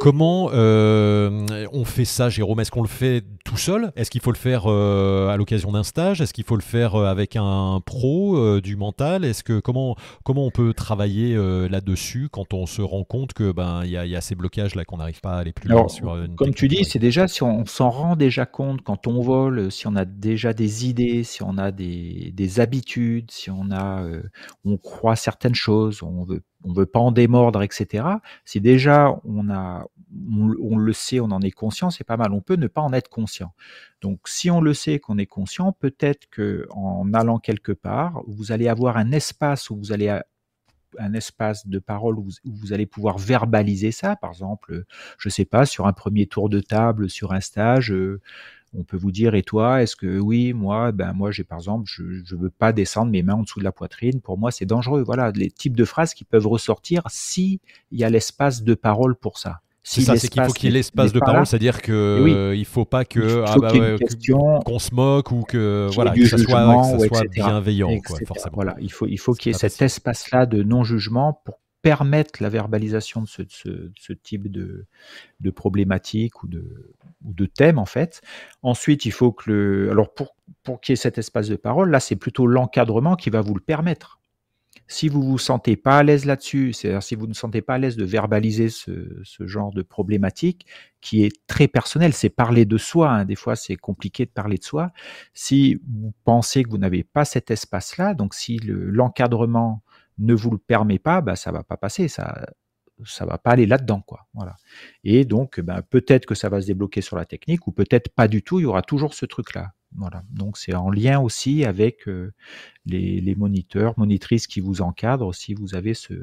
Comment 0.00 0.48
euh, 0.54 1.66
on 1.72 1.84
fait 1.84 2.06
ça, 2.06 2.30
Jérôme? 2.30 2.60
Est-ce 2.60 2.70
qu'on 2.70 2.80
le 2.80 2.88
fait 2.88 3.22
tout 3.50 3.56
seul 3.56 3.92
Est-ce 3.96 4.10
qu'il 4.10 4.20
faut 4.20 4.30
le 4.30 4.36
faire 4.36 4.64
euh, 4.66 5.28
à 5.28 5.36
l'occasion 5.36 5.72
d'un 5.72 5.82
stage? 5.82 6.20
Est-ce 6.20 6.32
qu'il 6.32 6.44
faut 6.44 6.54
le 6.54 6.62
faire 6.62 6.94
euh, 6.94 7.06
avec 7.06 7.34
un 7.34 7.80
pro 7.84 8.36
euh, 8.36 8.60
du 8.60 8.76
mental? 8.76 9.24
Est-ce 9.24 9.42
que 9.42 9.58
comment 9.58 9.96
comment 10.22 10.46
on 10.46 10.50
peut 10.50 10.72
travailler 10.72 11.36
là-dessus 11.68 12.28
quand 12.30 12.54
on 12.54 12.66
se 12.66 12.80
rend 12.82 13.04
compte 13.04 13.32
que 13.32 13.50
ben 13.50 13.82
il 13.84 13.90
y 13.90 14.08
y 14.10 14.16
a 14.16 14.20
ces 14.20 14.34
blocages 14.34 14.74
là 14.74 14.84
qu'on 14.84 14.98
n'arrive 14.98 15.20
pas 15.20 15.32
à 15.32 15.38
aller 15.38 15.52
plus 15.52 15.68
loin 15.68 15.78
Alors, 15.78 15.90
sur 15.90 16.16
une 16.16 16.36
comme 16.36 16.54
tu 16.54 16.68
dis, 16.68 16.84
c'est 16.84 16.98
déjà 16.98 17.26
si 17.26 17.42
on 17.42 17.66
s'en 17.66 17.90
rend 17.90 18.16
déjà 18.16 18.46
compte 18.46 18.82
quand 18.82 19.06
on 19.06 19.20
vole, 19.20 19.72
si 19.72 19.86
on 19.86 19.96
a 19.96 20.04
déjà 20.04 20.52
des 20.52 20.88
idées, 20.88 21.24
si 21.24 21.42
on 21.42 21.58
a 21.58 21.72
des, 21.72 22.32
des 22.34 22.60
habitudes, 22.60 23.30
si 23.30 23.50
on 23.50 23.70
a, 23.70 24.02
euh, 24.02 24.22
on 24.64 24.76
croit 24.76 25.16
certaines 25.16 25.54
choses, 25.54 26.02
on 26.02 26.24
veut, 26.24 26.42
on 26.64 26.72
veut 26.72 26.86
pas 26.86 27.00
en 27.00 27.12
démordre, 27.12 27.62
etc. 27.62 28.04
Si 28.44 28.60
déjà 28.60 29.16
on 29.24 29.50
a, 29.50 29.86
on, 30.30 30.54
on 30.60 30.76
le 30.76 30.92
sait, 30.92 31.20
on 31.20 31.30
en 31.30 31.40
est 31.40 31.50
conscient, 31.50 31.90
c'est 31.90 32.04
pas 32.04 32.16
mal. 32.16 32.32
On 32.32 32.40
peut 32.40 32.56
ne 32.56 32.66
pas 32.66 32.82
en 32.82 32.92
être 32.92 33.08
conscient. 33.08 33.39
Donc, 34.00 34.20
si 34.26 34.50
on 34.50 34.60
le 34.60 34.74
sait 34.74 34.98
qu'on 34.98 35.18
est 35.18 35.26
conscient, 35.26 35.72
peut-être 35.72 36.28
que 36.30 36.66
en 36.70 37.12
allant 37.14 37.38
quelque 37.38 37.72
part, 37.72 38.22
vous 38.26 38.52
allez 38.52 38.68
avoir 38.68 38.96
un 38.96 39.12
espace 39.12 39.70
où 39.70 39.76
vous 39.76 39.92
allez 39.92 40.20
un 40.98 41.12
espace 41.14 41.66
de 41.66 41.78
parole 41.78 42.18
où 42.18 42.28
vous, 42.44 42.72
allez 42.72 42.86
pouvoir 42.86 43.18
verbaliser 43.18 43.92
ça, 43.92 44.16
par 44.16 44.30
exemple, 44.30 44.84
je 45.18 45.28
sais 45.28 45.44
pas, 45.44 45.66
sur 45.66 45.86
un 45.86 45.92
premier 45.92 46.26
tour 46.26 46.48
de 46.48 46.60
table, 46.60 47.08
sur 47.08 47.32
un 47.32 47.40
stage, 47.40 47.92
euh, 47.92 48.20
on 48.74 48.84
peut 48.84 48.96
vous 48.96 49.10
dire, 49.10 49.34
et 49.34 49.42
toi, 49.42 49.82
est-ce 49.82 49.96
que 49.96 50.18
oui, 50.18 50.52
moi, 50.52 50.92
ben 50.92 51.12
moi, 51.12 51.30
j'ai 51.32 51.44
par 51.44 51.58
exemple, 51.58 51.84
je 51.86 52.22
je 52.24 52.36
veux 52.36 52.50
pas 52.50 52.72
descendre 52.72 53.10
mes 53.10 53.22
mains 53.22 53.34
en 53.34 53.42
dessous 53.42 53.58
de 53.58 53.64
la 53.64 53.72
poitrine. 53.72 54.20
Pour 54.20 54.38
moi, 54.38 54.50
c'est 54.52 54.66
dangereux. 54.66 55.02
Voilà, 55.02 55.32
les 55.32 55.50
types 55.50 55.76
de 55.76 55.84
phrases 55.84 56.14
qui 56.14 56.24
peuvent 56.24 56.46
ressortir 56.46 57.02
si 57.08 57.60
il 57.90 57.98
y 57.98 58.04
a 58.04 58.10
l'espace 58.10 58.62
de 58.62 58.74
parole 58.74 59.16
pour 59.16 59.38
ça. 59.38 59.60
C'est 59.90 60.02
ça, 60.02 60.16
c'est 60.16 60.28
qu'il 60.28 60.44
faut 60.44 60.52
qu'il 60.52 60.68
y 60.68 60.72
ait 60.72 60.74
l'espace 60.74 61.12
de 61.12 61.18
parole, 61.18 61.44
c'est-à-dire 61.46 61.82
que 61.82 62.20
oui. 62.22 62.32
euh, 62.32 62.54
il 62.54 62.64
faut 62.64 62.84
pas 62.84 63.04
que 63.04 63.28
faut 63.28 63.44
ah 63.44 63.56
bah 63.58 63.72
ouais, 63.72 63.96
qu'on 64.64 64.78
se 64.78 64.94
moque 64.94 65.32
ou 65.32 65.42
que 65.42 65.88
voilà 65.92 66.12
que 66.12 66.24
ça 66.26 66.38
soit, 66.38 66.38
jugement, 66.38 66.92
que 66.92 66.96
ou 66.96 67.00
ça 67.00 67.08
soit 67.08 67.24
etc. 67.24 67.46
bienveillant 67.46 68.00
quoi, 68.00 68.18
forcément. 68.24 68.54
Voilà, 68.54 68.76
il 68.80 68.92
faut, 68.92 69.08
il 69.08 69.18
faut 69.18 69.34
C'est 69.34 69.40
qu'il 69.40 69.52
y 69.52 69.54
ait 69.54 69.58
cet 69.58 69.82
espace-là 69.82 70.46
de 70.46 70.62
non-jugement 70.62 71.40
pour 71.44 71.58
permettre 71.82 72.40
la 72.40 72.50
verbalisation 72.50 73.22
de 73.22 73.26
ce, 73.26 73.42
de 73.42 73.50
ce, 73.50 73.68
de 73.68 73.92
ce 73.98 74.12
type 74.12 74.50
de, 74.50 74.86
de 75.40 75.50
problématique 75.50 76.44
ou 76.44 76.46
de, 76.46 76.94
ou 77.24 77.32
de 77.32 77.46
thème 77.46 77.78
en 77.78 77.86
fait. 77.86 78.20
Ensuite, 78.62 79.06
il 79.06 79.12
faut 79.12 79.32
que 79.32 79.50
le, 79.50 79.90
alors 79.90 80.14
pour, 80.14 80.36
pour 80.62 80.80
qu'il 80.80 80.92
y 80.92 80.94
ait 80.94 80.96
cet 80.96 81.18
espace 81.18 81.48
de 81.48 81.56
parole, 81.56 81.90
là, 81.90 81.98
c'est 81.98 82.16
plutôt 82.16 82.46
l'encadrement 82.46 83.16
qui 83.16 83.30
va 83.30 83.40
vous 83.40 83.54
le 83.54 83.60
permettre. 83.60 84.19
Si 84.92 85.08
vous 85.08 85.22
vous 85.22 85.38
sentez 85.38 85.76
pas 85.76 85.98
à 85.98 86.02
l'aise 86.02 86.24
là-dessus, 86.24 86.72
c'est-à-dire 86.72 87.02
si 87.02 87.14
vous 87.14 87.28
ne 87.28 87.32
sentez 87.32 87.62
pas 87.62 87.74
à 87.74 87.78
l'aise 87.78 87.96
de 87.96 88.04
verbaliser 88.04 88.70
ce, 88.70 89.20
ce 89.22 89.46
genre 89.46 89.72
de 89.72 89.82
problématique 89.82 90.66
qui 91.00 91.22
est 91.24 91.32
très 91.46 91.68
personnel, 91.68 92.12
c'est 92.12 92.28
parler 92.28 92.64
de 92.64 92.76
soi. 92.76 93.10
hein. 93.10 93.24
Des 93.24 93.36
fois, 93.36 93.54
c'est 93.54 93.76
compliqué 93.76 94.24
de 94.26 94.30
parler 94.30 94.58
de 94.58 94.64
soi. 94.64 94.90
Si 95.32 95.80
vous 95.88 96.12
pensez 96.24 96.64
que 96.64 96.70
vous 96.70 96.78
n'avez 96.78 97.04
pas 97.04 97.24
cet 97.24 97.52
espace-là, 97.52 98.14
donc 98.14 98.34
si 98.34 98.58
le- 98.58 98.90
l'encadrement 98.90 99.82
ne 100.18 100.34
vous 100.34 100.50
le 100.50 100.58
permet 100.58 100.98
pas, 100.98 101.20
bah, 101.20 101.36
ça 101.36 101.52
va 101.52 101.62
pas 101.62 101.76
passer. 101.76 102.08
Ça, 102.08 102.46
ça 103.04 103.24
va 103.24 103.38
pas 103.38 103.52
aller 103.52 103.66
là-dedans, 103.66 104.00
quoi. 104.02 104.26
Voilà. 104.34 104.56
Et 105.04 105.24
donc, 105.24 105.60
ben, 105.60 105.82
peut-être 105.82 106.26
que 106.26 106.34
ça 106.34 106.48
va 106.48 106.60
se 106.60 106.66
débloquer 106.66 107.00
sur 107.00 107.16
la 107.16 107.24
technique, 107.26 107.66
ou 107.68 107.72
peut-être 107.72 108.08
pas 108.14 108.26
du 108.28 108.42
tout. 108.42 108.58
Il 108.58 108.62
y 108.64 108.66
aura 108.66 108.82
toujours 108.82 109.14
ce 109.14 109.24
truc-là. 109.24 109.72
Voilà. 109.96 110.22
Donc, 110.30 110.56
c'est 110.56 110.74
en 110.74 110.90
lien 110.90 111.20
aussi 111.20 111.64
avec 111.64 112.08
euh, 112.08 112.32
les, 112.86 113.20
les, 113.20 113.34
moniteurs, 113.34 113.94
monitrices 113.98 114.46
qui 114.46 114.60
vous 114.60 114.82
encadrent. 114.82 115.34
Si 115.34 115.54
vous 115.54 115.74
avez 115.74 115.94
ce, 115.94 116.14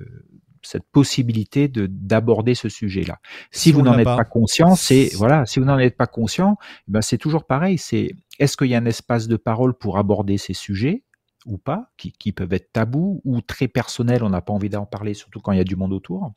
cette 0.62 0.90
possibilité 0.92 1.68
de 1.68 1.88
d'aborder 1.88 2.56
ce 2.56 2.70
sujet-là. 2.70 3.20
Si, 3.52 3.72
vous 3.72 3.82
n'en 3.82 3.98
êtes 3.98 4.06
pas, 4.06 4.26
conscient, 4.26 4.76
c'est 4.76 5.10
voilà, 5.16 5.46
si 5.46 5.60
vous 5.60 5.66
n'en 5.66 5.78
êtes 5.80 5.98
pas 5.98 6.08
conscient, 6.08 6.58
eh 6.88 6.92
ben 6.92 7.02
c'est 7.02 7.18
toujours 7.18 7.46
pareil. 7.46 7.78
C'est 7.78 8.16
est-ce 8.40 8.58
qu'il 8.58 8.68
y 8.68 8.76
a 8.76 8.78
un 8.78 8.86
espace 8.86 9.28
de 9.28 9.38
parole 9.38 9.74
pour 9.74 9.98
aborder 9.98 10.38
ces 10.38 10.54
sujets 10.54 11.04
ou 11.46 11.58
pas, 11.58 11.92
qui, 11.98 12.12
qui 12.12 12.34
peuvent 12.34 12.52
être 12.54 12.74
tabous 12.74 13.22
ou 13.24 13.42
très 13.42 13.70
personnels, 13.70 14.24
on 14.24 14.30
n'a 14.30 14.42
pas 14.42 14.54
envie 14.54 14.70
d'en 14.70 14.86
parler, 14.86 15.14
surtout 15.14 15.40
quand 15.40 15.54
il 15.54 15.58
y 15.58 15.62
a 15.62 15.66
du 15.66 15.78
monde 15.78 15.94
autour. 15.94 16.34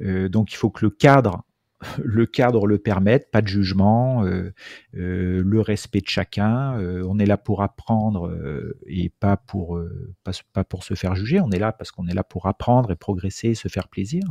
Euh, 0.00 0.28
donc 0.28 0.52
il 0.52 0.56
faut 0.56 0.70
que 0.70 0.84
le 0.84 0.90
cadre 0.90 1.44
le 2.02 2.26
cadre 2.26 2.66
le 2.66 2.78
permette, 2.78 3.30
pas 3.30 3.42
de 3.42 3.48
jugement, 3.48 4.24
euh, 4.24 4.52
euh, 4.96 5.42
le 5.44 5.60
respect 5.60 6.00
de 6.00 6.08
chacun. 6.08 6.78
Euh, 6.78 7.04
on 7.08 7.18
est 7.18 7.26
là 7.26 7.36
pour 7.36 7.62
apprendre 7.62 8.28
euh, 8.28 8.78
et 8.86 9.08
pas 9.08 9.36
pour 9.36 9.80
pas, 10.24 10.32
pas, 10.52 10.64
pour 10.64 10.84
se 10.84 10.94
faire 10.94 11.14
juger. 11.14 11.40
On 11.40 11.50
est 11.50 11.58
là 11.58 11.72
parce 11.72 11.90
qu'on 11.90 12.06
est 12.06 12.14
là 12.14 12.24
pour 12.24 12.46
apprendre 12.46 12.90
et 12.90 12.96
progresser, 12.96 13.50
et 13.50 13.54
se 13.54 13.68
faire 13.68 13.88
plaisir. 13.88 14.22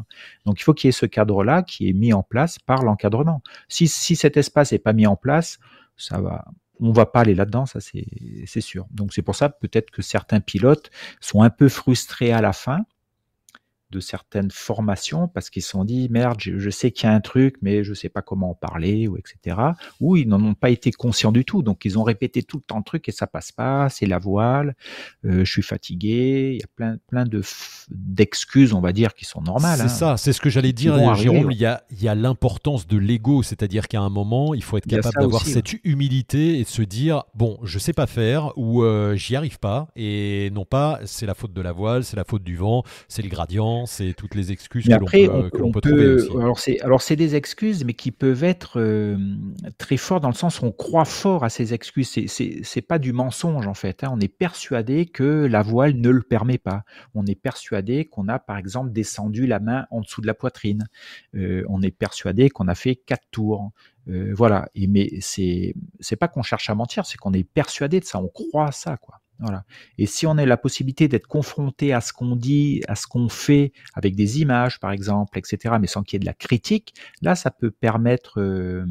Donc 0.46 0.60
il 0.60 0.64
faut 0.64 0.74
qu'il 0.74 0.88
y 0.88 0.90
ait 0.90 0.94
ce 0.94 1.06
cadre-là 1.06 1.64
qui 1.64 1.90
est 1.90 1.94
mis 1.94 2.14
en 2.14 2.24
place 2.24 2.60
par 2.60 2.84
l'encadrement. 2.84 3.42
Si, 3.68 3.88
si 3.88 4.16
cet 4.16 4.38
espace 4.38 4.72
n'est 4.72 4.80
pas 4.80 4.94
mis 4.94 5.08
en 5.08 5.16
place, 5.16 5.60
ça 5.98 6.20
va. 6.20 6.46
On 6.84 6.92
va 6.92 7.06
pas 7.06 7.20
aller 7.20 7.36
là-dedans, 7.36 7.68
ça 7.68 7.80
c'est 7.80 8.62
sûr. 8.62 8.88
Donc 8.90 9.14
c'est 9.14 9.22
pour 9.22 9.36
ça 9.36 9.50
peut-être 9.50 9.92
que 9.92 10.02
certains 10.02 10.40
pilotes 10.40 10.90
sont 11.20 11.44
un 11.44 11.52
peu 11.52 11.70
frustrés 11.70 12.32
à 12.32 12.42
la 12.42 12.54
fin 12.54 12.86
de 13.92 14.00
certaines 14.00 14.52
formations 14.52 15.28
parce 15.28 15.50
qu'ils 15.50 15.62
se 15.62 15.70
sont 15.70 15.84
dit 15.84 16.08
merde, 16.10 16.40
je, 16.40 16.70
sais 16.70 16.92
qu'il 16.92 17.10
y 17.10 17.12
a 17.12 17.14
un 17.14 17.22
truc, 17.22 17.56
mais 17.62 17.84
je 17.84 17.94
sais 17.94 18.10
pas 18.10 18.22
comment 18.22 18.52
en 18.52 18.56
parler 18.56 19.08
ou 19.08 19.18
etc. 19.18 19.58
Ou 20.00 20.18
ils 20.18 20.28
n'en 20.28 20.42
ont 20.44 20.54
pas 20.54 20.70
été 20.70 20.92
conscients 20.92 21.32
du 21.32 21.46
tout, 21.46 21.62
donc 21.62 21.86
ils 21.86 22.00
ont 22.00 22.04
répété 22.04 22.44
tout 22.44 22.58
le 22.58 22.64
temps 22.64 22.78
le 22.78 22.84
truc 22.84 23.08
et 23.10 23.12
ça 23.12 23.28
passe 23.28 23.52
pas, 23.52 23.90
c'est 23.90 24.06
la 24.06 24.20
voile, 24.20 24.76
euh, 25.26 25.44
je 25.44 25.52
suis 25.52 25.62
fatigué, 25.62 26.52
il 26.54 26.60
y 26.60 26.64
a 26.64 26.68
plein 26.76 26.98
plein 27.08 27.26
de 27.26 27.42
d'excuses, 27.90 28.74
on 28.74 28.82
va 28.82 28.94
dire, 28.94 29.14
qui 29.14 29.26
sont 29.26 29.42
normales. 29.42 29.78
C'est 29.78 29.84
hein, 29.84 29.90
ça, 29.90 30.18
c'est 30.18 30.34
ce 30.34 30.42
que 30.42 30.50
j'allais 30.50 30.74
dire, 30.74 31.16
Jérôme. 31.16 31.52
Il 31.52 31.58
y 31.58 31.66
a 31.66 31.84
il 31.92 32.02
y 32.02 32.08
a 32.08 32.16
l'importance 32.16 32.88
de 32.88 32.98
l'ego, 32.98 33.44
c'est-à-dire 33.44 33.88
qu'à 33.88 34.02
un 34.02 34.10
moment, 34.10 34.54
il 34.54 34.64
faut 34.64 34.78
être 34.78 34.88
capable 34.88 35.20
d'avoir 35.20 35.46
cette 35.46 35.74
humilité 35.84 36.60
et 36.60 36.64
de 36.64 36.70
se 36.70 36.82
dire 36.82 37.24
bon, 37.36 37.58
je 37.64 37.80
sais 37.80 37.94
pas 37.94 38.08
faire 38.08 38.58
ou 38.58 38.84
euh, 38.84 39.16
j'y 39.16 39.36
arrive 39.36 39.60
pas 39.60 39.88
et 39.96 40.50
non 40.54 40.66
pas 40.66 41.00
c'est 41.06 41.26
la 41.26 41.34
faute 41.34 41.54
de 41.54 41.62
la 41.62 41.72
voile, 41.72 42.04
c'est 42.04 42.18
la 42.18 42.24
faute 42.24 42.44
du 42.44 42.56
vent, 42.56 42.84
c'est 43.08 43.22
le 43.22 43.30
gradient 43.30 43.81
c'est 43.86 44.14
toutes 44.14 44.36
les 44.36 44.52
excuses 44.52 44.86
que 44.86 45.58
l'on 45.58 45.72
peut, 45.72 45.82
trouver 45.82 46.08
aussi. 46.08 46.30
Alors 46.38 46.60
c'est, 46.60 46.80
alors 46.82 47.02
c'est 47.02 47.16
des 47.16 47.36
excuses, 47.36 47.86
mais 47.86 47.94
qui 47.94 48.12
peuvent 48.12 48.44
être 48.44 48.80
euh, 48.80 49.18
très 49.78 49.98
forts 49.98 50.20
dans 50.20 50.30
le 50.30 50.36
sens 50.36 50.62
où 50.62 50.66
on 50.66 50.72
croit 50.72 51.06
fort 51.06 51.44
à 51.44 51.50
ces 51.50 51.74
excuses. 51.74 52.10
C'est, 52.10 52.28
c'est, 52.64 52.82
pas 52.82 53.00
du 53.00 53.14
mensonge 53.14 53.68
en 53.68 53.74
fait. 53.74 54.04
Hein. 54.04 54.10
On 54.12 54.20
est 54.20 54.28
persuadé 54.28 55.06
que 55.06 55.46
la 55.46 55.62
voile 55.62 55.96
ne 55.96 56.10
le 56.10 56.22
permet 56.22 56.58
pas. 56.58 56.84
On 57.16 57.26
est 57.26 57.36
persuadé 57.36 58.06
qu'on 58.06 58.28
a 58.28 58.40
par 58.40 58.58
exemple 58.58 58.92
descendu 58.92 59.48
la 59.48 59.60
main 59.60 59.86
en 59.92 60.02
dessous 60.02 60.22
de 60.22 60.28
la 60.28 60.34
poitrine. 60.34 60.88
Euh, 61.36 61.64
on 61.70 61.82
est 61.82 61.92
persuadé 61.92 62.50
qu'on 62.50 62.68
a 62.68 62.76
fait 62.76 62.96
quatre 62.96 63.28
tours. 63.32 63.72
Euh, 64.10 64.34
voilà. 64.36 64.70
Et 64.76 64.88
mais 64.88 65.10
c'est 65.22 65.74
c'est 66.00 66.16
pas 66.16 66.28
qu'on 66.28 66.44
cherche 66.44 66.70
à 66.70 66.76
mentir, 66.76 67.06
c'est 67.06 67.18
qu'on 67.18 67.34
est 67.34 67.44
persuadé 67.44 68.00
de 68.00 68.06
ça. 68.06 68.20
On 68.20 68.28
croit 68.28 68.68
à 68.68 68.72
ça, 68.72 68.98
quoi. 68.98 69.21
Et 69.98 70.06
si 70.06 70.28
on 70.28 70.38
a 70.38 70.46
la 70.46 70.58
possibilité 70.58 71.08
d'être 71.08 71.28
confronté 71.28 71.94
à 71.94 72.02
ce 72.02 72.14
qu'on 72.14 72.36
dit, 72.36 72.82
à 72.88 72.96
ce 72.96 73.08
qu'on 73.08 73.30
fait, 73.30 73.72
avec 73.94 74.16
des 74.16 74.42
images 74.42 74.80
par 74.80 74.92
exemple, 74.92 75.38
etc., 75.38 75.76
mais 75.80 75.88
sans 75.88 76.04
qu'il 76.04 76.16
y 76.16 76.18
ait 76.18 76.20
de 76.20 76.26
la 76.26 76.34
critique, 76.34 76.94
là, 77.22 77.36
ça 77.36 77.52
peut 77.52 77.72
permettre 77.72 78.40
euh, 78.40 78.86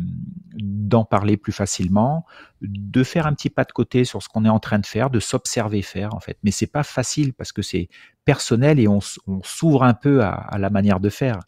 d'en 0.55 1.05
parler 1.05 1.37
plus 1.37 1.53
facilement, 1.53 2.25
de 2.63 3.03
faire 3.03 3.27
un 3.27 3.35
petit 3.35 3.51
pas 3.51 3.65
de 3.65 3.73
côté 3.73 4.05
sur 4.05 4.23
ce 4.23 4.29
qu'on 4.29 4.45
est 4.45 4.51
en 4.51 4.61
train 4.61 4.79
de 4.79 4.87
faire, 4.87 5.11
de 5.11 5.21
s'observer 5.21 5.83
faire 5.83 6.15
en 6.15 6.21
fait. 6.21 6.39
Mais 6.43 6.51
c'est 6.51 6.67
pas 6.67 6.83
facile 6.83 7.33
parce 7.33 7.53
que 7.53 7.63
c'est 7.63 7.89
personnel 8.25 8.79
et 8.81 8.89
on, 8.89 9.01
s'ouvre 9.43 9.85
un 9.85 9.95
peu 9.95 10.23
à, 10.23 10.33
à 10.33 10.59
la 10.59 10.71
manière 10.71 11.01
de 11.01 11.09
faire. 11.09 11.39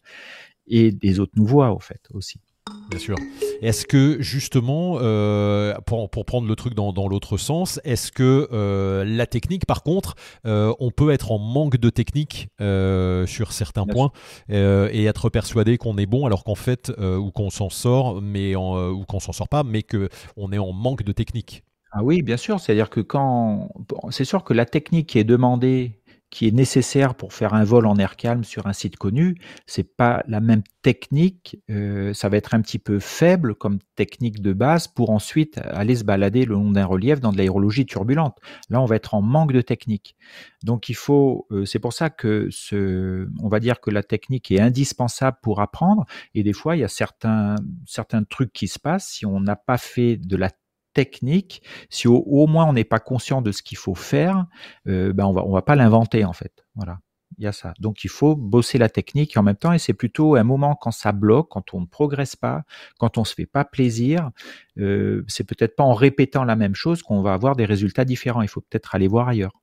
Et 0.67 0.91
des 0.91 1.19
autres 1.19 1.33
nous 1.35 1.45
voient, 1.45 1.71
au 1.73 1.79
fait, 1.79 2.01
aussi. 2.13 2.39
Bien 2.89 2.99
sûr. 2.99 3.15
Est-ce 3.61 3.85
que 3.85 4.21
justement, 4.21 4.97
euh, 5.01 5.73
pour, 5.85 6.09
pour, 6.09 6.25
prendre 6.25 6.47
le 6.47 6.55
truc 6.55 6.73
dans, 6.73 6.93
dans 6.93 7.07
l'autre 7.07 7.37
sens, 7.37 7.79
est-ce 7.83 8.11
que 8.11 8.47
euh, 8.51 9.03
la 9.05 9.27
technique, 9.27 9.65
par 9.65 9.83
contre, 9.83 10.15
euh, 10.45 10.73
on 10.79 10.91
peut 10.91 11.11
être 11.11 11.31
en 11.31 11.39
manque 11.39 11.77
de 11.77 11.89
technique 11.89 12.49
sur 12.59 13.51
certains 13.51 13.85
Bien 13.85 13.93
points 13.93 14.11
et 14.49 15.05
être 15.05 15.29
persuadé 15.29 15.77
qu'on 15.77 15.97
est 15.97 16.05
bon 16.05 16.25
alors 16.25 16.43
qu'en 16.43 16.55
fait, 16.55 16.91
ou 16.99 17.31
qu'on 17.31 17.49
s'en 17.49 17.69
sort, 17.69 18.21
mais 18.21 18.55
en, 18.55 18.89
ou 18.89 19.05
qu'on 19.05 19.19
s'en 19.19 19.33
sort 19.33 19.49
pas, 19.49 19.63
mais 19.63 19.83
que 19.83 20.09
on 20.37 20.51
est 20.51 20.57
en 20.57 20.71
manque 20.71 21.03
de 21.03 21.11
technique? 21.11 21.63
Ah 21.95 22.03
oui, 22.03 22.23
bien 22.23 22.37
sûr. 22.37 22.59
C'est-à-dire 22.59 22.89
que 22.89 23.01
quand, 23.01 23.69
c'est 24.09 24.25
sûr 24.25 24.43
que 24.43 24.53
la 24.53 24.65
technique 24.65 25.09
qui 25.09 25.19
est 25.19 25.23
demandée 25.23 26.01
qui 26.33 26.47
est 26.47 26.51
nécessaire 26.51 27.13
pour 27.13 27.31
faire 27.31 27.53
un 27.53 27.63
vol 27.63 27.85
en 27.85 27.95
air 27.97 28.15
calme 28.15 28.43
sur 28.43 28.65
un 28.65 28.73
site 28.73 28.97
connu, 28.97 29.35
c'est 29.67 29.95
pas 29.95 30.23
la 30.27 30.39
même 30.39 30.63
technique. 30.81 31.61
Euh, 31.69 32.11
ça 32.15 32.27
va 32.27 32.37
être 32.37 32.55
un 32.55 32.61
petit 32.61 32.79
peu 32.79 32.97
faible 32.97 33.53
comme 33.53 33.77
technique 33.95 34.41
de 34.41 34.51
base 34.51 34.87
pour 34.87 35.11
ensuite 35.11 35.59
aller 35.59 35.95
se 35.95 36.03
balader 36.03 36.45
le 36.45 36.55
long 36.55 36.71
d'un 36.71 36.87
relief 36.87 37.19
dans 37.19 37.31
de 37.31 37.37
l'aérologie 37.37 37.85
turbulente. 37.85 38.39
Là, 38.71 38.81
on 38.81 38.85
va 38.85 38.95
être 38.95 39.13
en 39.13 39.21
manque 39.21 39.53
de 39.53 39.61
technique. 39.61 40.15
Donc, 40.63 40.89
il 40.89 40.95
faut. 40.95 41.45
Euh, 41.51 41.65
c'est 41.65 41.77
pour 41.77 41.93
ça 41.93 42.09
que 42.09 42.47
ce, 42.49 43.27
on 43.39 43.47
va 43.47 43.59
dire 43.59 43.79
que 43.79 43.91
la 43.91 44.01
technique 44.01 44.49
est 44.49 44.59
indispensable 44.59 45.37
pour 45.43 45.61
apprendre. 45.61 46.03
Et 46.33 46.41
des 46.41 46.53
fois, 46.53 46.75
il 46.75 46.79
y 46.79 46.83
a 46.83 46.87
certains 46.87 47.57
certains 47.85 48.23
trucs 48.23 48.51
qui 48.53 48.67
se 48.67 48.79
passent 48.79 49.07
si 49.07 49.27
on 49.27 49.39
n'a 49.39 49.55
pas 49.55 49.77
fait 49.77 50.17
de 50.17 50.35
la 50.35 50.49
technique, 50.93 51.63
si 51.89 52.07
au, 52.07 52.47
moins 52.47 52.65
on 52.65 52.73
n'est 52.73 52.83
pas 52.83 52.99
conscient 52.99 53.41
de 53.41 53.51
ce 53.51 53.61
qu'il 53.61 53.77
faut 53.77 53.95
faire, 53.95 54.45
euh, 54.87 55.13
ben 55.13 55.25
on 55.25 55.33
va 55.33 55.43
on 55.45 55.51
va 55.51 55.61
pas 55.61 55.75
l'inventer 55.75 56.25
en 56.25 56.33
fait. 56.33 56.65
Voilà. 56.75 56.99
Il 57.37 57.43
y 57.43 57.47
a 57.47 57.51
ça. 57.51 57.73
Donc 57.79 58.03
il 58.03 58.09
faut 58.09 58.35
bosser 58.35 58.77
la 58.77 58.89
technique 58.89 59.35
en 59.37 59.43
même 59.43 59.55
temps, 59.55 59.73
et 59.73 59.79
c'est 59.79 59.93
plutôt 59.93 60.35
un 60.35 60.43
moment 60.43 60.75
quand 60.75 60.91
ça 60.91 61.11
bloque, 61.11 61.49
quand 61.49 61.73
on 61.73 61.81
ne 61.81 61.85
progresse 61.85 62.35
pas, 62.35 62.63
quand 62.99 63.17
on 63.17 63.23
se 63.23 63.33
fait 63.33 63.45
pas 63.47 63.65
plaisir, 63.65 64.29
euh, 64.77 65.23
c'est 65.27 65.43
peut-être 65.43 65.75
pas 65.75 65.83
en 65.83 65.93
répétant 65.93 66.43
la 66.43 66.55
même 66.55 66.75
chose 66.75 67.01
qu'on 67.01 67.21
va 67.21 67.33
avoir 67.33 67.55
des 67.55 67.65
résultats 67.65 68.05
différents. 68.05 68.41
Il 68.41 68.49
faut 68.49 68.61
peut-être 68.61 68.93
aller 68.93 69.07
voir 69.07 69.29
ailleurs. 69.29 69.53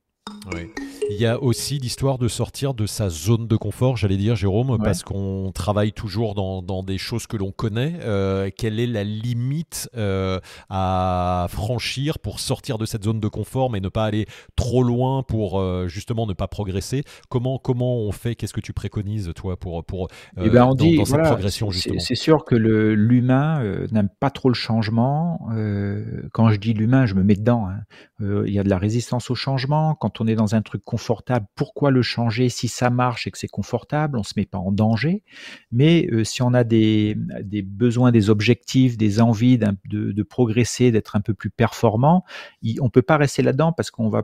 Oui. 0.53 0.69
Il 1.09 1.17
y 1.17 1.25
a 1.25 1.41
aussi 1.41 1.79
l'histoire 1.79 2.17
de 2.17 2.27
sortir 2.27 2.73
de 2.73 2.85
sa 2.85 3.09
zone 3.09 3.47
de 3.47 3.55
confort, 3.55 3.97
j'allais 3.97 4.17
dire, 4.17 4.35
Jérôme, 4.35 4.77
parce 4.83 5.03
qu'on 5.03 5.51
travaille 5.53 5.93
toujours 5.93 6.35
dans, 6.35 6.61
dans, 6.61 6.83
des 6.83 6.97
choses 6.97 7.27
que 7.27 7.37
l'on 7.37 7.51
connaît. 7.51 7.99
Euh, 8.01 8.49
quelle 8.55 8.79
est 8.79 8.87
la 8.87 9.03
limite 9.03 9.89
euh, 9.95 10.39
à 10.69 11.47
franchir 11.49 12.19
pour 12.19 12.39
sortir 12.39 12.77
de 12.77 12.85
cette 12.85 13.03
zone 13.03 13.19
de 13.19 13.27
confort, 13.27 13.71
mais 13.71 13.79
ne 13.79 13.89
pas 13.89 14.05
aller 14.05 14.25
trop 14.55 14.83
loin 14.83 15.23
pour 15.23 15.59
euh, 15.59 15.87
justement 15.87 16.27
ne 16.27 16.33
pas 16.33 16.47
progresser? 16.47 17.03
Comment, 17.29 17.57
comment 17.57 17.97
on 17.97 18.11
fait? 18.11 18.35
Qu'est-ce 18.35 18.53
que 18.53 18.61
tu 18.61 18.73
préconises, 18.73 19.31
toi, 19.35 19.57
pour, 19.57 19.83
pour 19.83 20.07
eh 20.37 20.49
ben 20.49 20.63
on 20.63 20.69
dans, 20.69 20.75
dit, 20.75 20.97
dans 20.97 21.05
cette 21.05 21.23
progression, 21.23 21.71
justement? 21.71 21.99
C'est 21.99 22.15
sûr 22.15 22.45
que 22.45 22.55
l'humain 22.55 23.63
n'aime 23.91 24.09
pas 24.19 24.29
trop 24.29 24.49
le 24.49 24.55
changement. 24.55 25.39
quand 26.31 26.49
je 26.49 26.57
dis 26.57 26.73
l'humain, 26.73 27.05
je 27.05 27.15
me 27.15 27.23
mets 27.23 27.35
dedans. 27.35 27.67
Hein. 27.67 28.43
il 28.45 28.53
y 28.53 28.59
a 28.59 28.63
de 28.63 28.69
la 28.69 28.77
résistance 28.77 29.29
au 29.31 29.35
changement. 29.35 29.95
Quand 29.95 30.21
on 30.21 30.27
est 30.27 30.35
dans 30.35 30.55
un 30.55 30.61
truc 30.61 30.83
pourquoi 31.55 31.91
le 31.91 32.01
changer 32.01 32.49
si 32.49 32.67
ça 32.67 32.89
marche 32.89 33.27
et 33.27 33.31
que 33.31 33.37
c'est 33.37 33.47
confortable 33.47 34.17
On 34.17 34.23
se 34.23 34.33
met 34.37 34.45
pas 34.45 34.57
en 34.57 34.71
danger. 34.71 35.23
Mais 35.71 36.07
euh, 36.11 36.23
si 36.23 36.41
on 36.41 36.53
a 36.53 36.63
des, 36.63 37.15
besoins, 37.65 38.11
des 38.11 38.29
objectifs, 38.29 38.97
des 38.97 39.21
envies 39.21 39.57
de, 39.57 40.23
progresser, 40.23 40.91
d'être 40.91 41.15
un 41.15 41.21
peu 41.21 41.33
plus 41.33 41.49
performant, 41.49 42.23
on 42.79 42.89
peut 42.89 43.01
pas 43.01 43.17
rester 43.17 43.41
là-dedans 43.41 43.73
parce 43.73 43.91
qu'on 43.91 44.09
va 44.09 44.23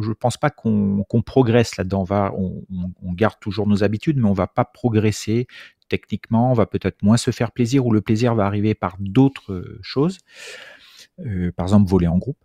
je 0.00 0.12
pense 0.12 0.36
pas 0.36 0.50
qu'on 0.50 1.22
progresse 1.24 1.78
là-dedans. 1.78 2.04
On, 2.36 3.12
garde 3.14 3.40
toujours 3.40 3.66
nos 3.66 3.82
habitudes, 3.84 4.18
mais 4.18 4.28
on 4.28 4.34
va 4.34 4.46
pas 4.46 4.66
progresser 4.66 5.46
techniquement. 5.88 6.50
On 6.50 6.54
va 6.54 6.66
peut-être 6.66 7.02
moins 7.02 7.16
se 7.16 7.30
faire 7.30 7.52
plaisir 7.52 7.86
ou 7.86 7.92
le 7.92 8.02
plaisir 8.02 8.34
va 8.34 8.44
arriver 8.44 8.74
par 8.74 8.96
d'autres 9.00 9.78
choses. 9.80 10.18
Euh, 11.24 11.52
par 11.52 11.66
exemple, 11.66 11.88
voler 11.88 12.06
en 12.06 12.18
groupe. 12.18 12.38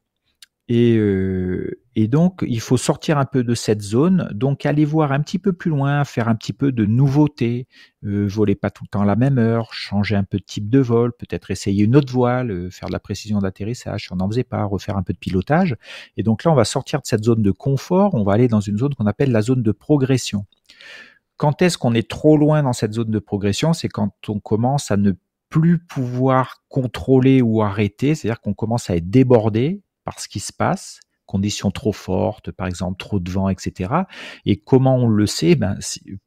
Et, 0.75 0.97
euh, 0.97 1.79
et, 1.95 2.07
donc, 2.07 2.43
il 2.47 2.59
faut 2.59 2.77
sortir 2.77 3.19
un 3.19 3.25
peu 3.25 3.43
de 3.43 3.53
cette 3.53 3.83
zone, 3.83 4.27
donc 4.33 4.65
aller 4.65 4.85
voir 4.85 5.11
un 5.11 5.19
petit 5.19 5.37
peu 5.37 5.53
plus 5.53 5.69
loin, 5.69 6.03
faire 6.03 6.27
un 6.27 6.33
petit 6.33 6.51
peu 6.51 6.71
de 6.71 6.83
nouveauté, 6.83 7.67
euh, 8.03 8.25
voler 8.27 8.55
pas 8.55 8.71
tout 8.71 8.83
le 8.83 8.87
temps 8.87 9.01
à 9.01 9.05
la 9.05 9.15
même 9.15 9.37
heure, 9.37 9.71
changer 9.71 10.15
un 10.15 10.23
peu 10.23 10.39
de 10.39 10.43
type 10.43 10.71
de 10.71 10.79
vol, 10.79 11.13
peut-être 11.13 11.51
essayer 11.51 11.83
une 11.83 11.95
autre 11.95 12.11
voile, 12.11 12.49
euh, 12.49 12.69
faire 12.71 12.87
de 12.87 12.93
la 12.93 12.99
précision 12.99 13.37
d'atterrissage 13.37 14.05
si 14.05 14.13
on 14.13 14.15
n'en 14.15 14.27
faisait 14.27 14.43
pas, 14.43 14.63
refaire 14.63 14.97
un 14.97 15.03
peu 15.03 15.13
de 15.13 15.19
pilotage. 15.19 15.75
Et 16.17 16.23
donc 16.23 16.43
là, 16.43 16.51
on 16.51 16.55
va 16.55 16.65
sortir 16.65 17.01
de 17.01 17.05
cette 17.05 17.23
zone 17.23 17.43
de 17.43 17.51
confort, 17.51 18.15
on 18.15 18.23
va 18.23 18.33
aller 18.33 18.47
dans 18.47 18.59
une 18.59 18.79
zone 18.79 18.95
qu'on 18.95 19.05
appelle 19.05 19.31
la 19.31 19.43
zone 19.43 19.61
de 19.61 19.71
progression. 19.71 20.47
Quand 21.37 21.61
est-ce 21.61 21.77
qu'on 21.77 21.93
est 21.93 22.09
trop 22.09 22.35
loin 22.35 22.63
dans 22.63 22.73
cette 22.73 22.93
zone 22.93 23.11
de 23.11 23.19
progression? 23.19 23.73
C'est 23.73 23.89
quand 23.89 24.11
on 24.27 24.39
commence 24.39 24.89
à 24.89 24.97
ne 24.97 25.11
plus 25.49 25.77
pouvoir 25.77 26.63
contrôler 26.67 27.43
ou 27.43 27.61
arrêter, 27.61 28.15
c'est-à-dire 28.15 28.41
qu'on 28.41 28.55
commence 28.55 28.89
à 28.89 28.95
être 28.95 29.11
débordé 29.11 29.83
par 30.03 30.19
ce 30.19 30.27
qui 30.27 30.39
se 30.39 30.53
passe, 30.53 30.99
conditions 31.25 31.71
trop 31.71 31.93
fortes, 31.93 32.51
par 32.51 32.67
exemple 32.67 32.97
trop 32.97 33.19
de 33.19 33.29
vent, 33.29 33.49
etc. 33.49 33.93
Et 34.45 34.57
comment 34.57 34.97
on 34.97 35.07
le 35.07 35.25
sait? 35.25 35.55
Ben, 35.55 35.77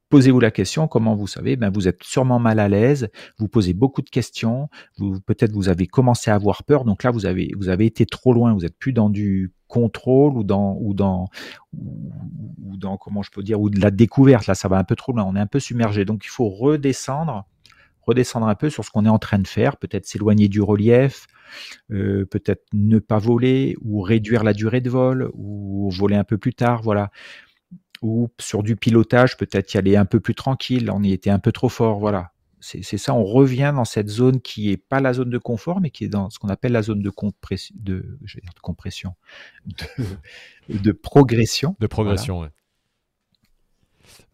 Posez-vous 0.08 0.40
la 0.40 0.50
question, 0.50 0.86
comment 0.88 1.14
vous 1.16 1.26
savez? 1.26 1.56
Ben, 1.56 1.70
Vous 1.70 1.88
êtes 1.88 2.02
sûrement 2.02 2.38
mal 2.38 2.60
à 2.60 2.68
l'aise, 2.68 3.08
vous 3.38 3.48
posez 3.48 3.74
beaucoup 3.74 4.02
de 4.02 4.10
questions, 4.10 4.68
vous, 4.98 5.20
peut-être 5.20 5.52
vous 5.52 5.68
avez 5.68 5.86
commencé 5.86 6.30
à 6.30 6.34
avoir 6.34 6.64
peur, 6.64 6.84
donc 6.84 7.02
là 7.02 7.10
vous 7.10 7.26
avez, 7.26 7.52
vous 7.56 7.68
avez 7.68 7.86
été 7.86 8.06
trop 8.06 8.32
loin, 8.32 8.54
vous 8.54 8.64
êtes 8.64 8.78
plus 8.78 8.92
dans 8.92 9.10
du 9.10 9.52
contrôle 9.66 10.36
ou 10.36 10.44
dans, 10.44 10.76
ou 10.80 10.94
dans, 10.94 11.26
ou 11.74 12.76
dans, 12.76 12.96
comment 12.96 13.22
je 13.22 13.30
peux 13.30 13.42
dire, 13.42 13.60
ou 13.60 13.68
de 13.68 13.80
la 13.80 13.90
découverte, 13.90 14.46
là 14.46 14.54
ça 14.54 14.68
va 14.68 14.78
un 14.78 14.84
peu 14.84 14.96
trop 14.96 15.12
loin, 15.12 15.24
on 15.24 15.34
est 15.36 15.40
un 15.40 15.46
peu 15.46 15.60
submergé, 15.60 16.04
donc 16.04 16.24
il 16.24 16.30
faut 16.30 16.48
redescendre 16.48 17.44
redescendre 18.06 18.46
un 18.46 18.54
peu 18.54 18.70
sur 18.70 18.84
ce 18.84 18.90
qu'on 18.90 19.04
est 19.04 19.10
en 19.10 19.18
train 19.18 19.38
de 19.38 19.48
faire, 19.48 19.76
peut-être 19.76 20.06
s'éloigner 20.06 20.48
du 20.48 20.60
relief, 20.60 21.26
euh, 21.90 22.24
peut-être 22.24 22.64
ne 22.72 22.98
pas 22.98 23.18
voler 23.18 23.76
ou 23.82 24.00
réduire 24.00 24.44
la 24.44 24.52
durée 24.52 24.80
de 24.80 24.90
vol 24.90 25.30
ou 25.34 25.90
voler 25.90 26.16
un 26.16 26.24
peu 26.24 26.38
plus 26.38 26.54
tard, 26.54 26.82
voilà 26.82 27.10
ou 28.02 28.28
sur 28.40 28.62
du 28.62 28.76
pilotage, 28.76 29.36
peut-être 29.36 29.74
y 29.74 29.78
aller 29.78 29.96
un 29.96 30.04
peu 30.04 30.20
plus 30.20 30.34
tranquille, 30.34 30.90
on 30.90 31.02
y 31.02 31.12
était 31.12 31.30
un 31.30 31.38
peu 31.38 31.52
trop 31.52 31.68
fort, 31.68 31.98
voilà. 31.98 32.32
C'est 32.60 32.98
ça, 32.98 33.14
on 33.14 33.22
revient 33.22 33.72
dans 33.76 33.84
cette 33.84 34.08
zone 34.08 34.40
qui 34.40 34.72
est 34.72 34.76
pas 34.76 35.00
la 35.00 35.12
zone 35.12 35.30
de 35.30 35.38
confort, 35.38 35.80
mais 35.80 35.90
qui 35.90 36.04
est 36.04 36.08
dans 36.08 36.30
ce 36.30 36.40
qu'on 36.40 36.48
appelle 36.48 36.72
la 36.72 36.82
zone 36.82 37.00
de, 37.00 37.10
compression, 37.10 37.76
de, 37.78 38.18
de 38.20 38.60
compression, 38.62 39.14
de, 40.68 40.90
progression. 40.90 41.76
De 41.78 41.86
progression, 41.86 42.40
oui. 42.40 42.48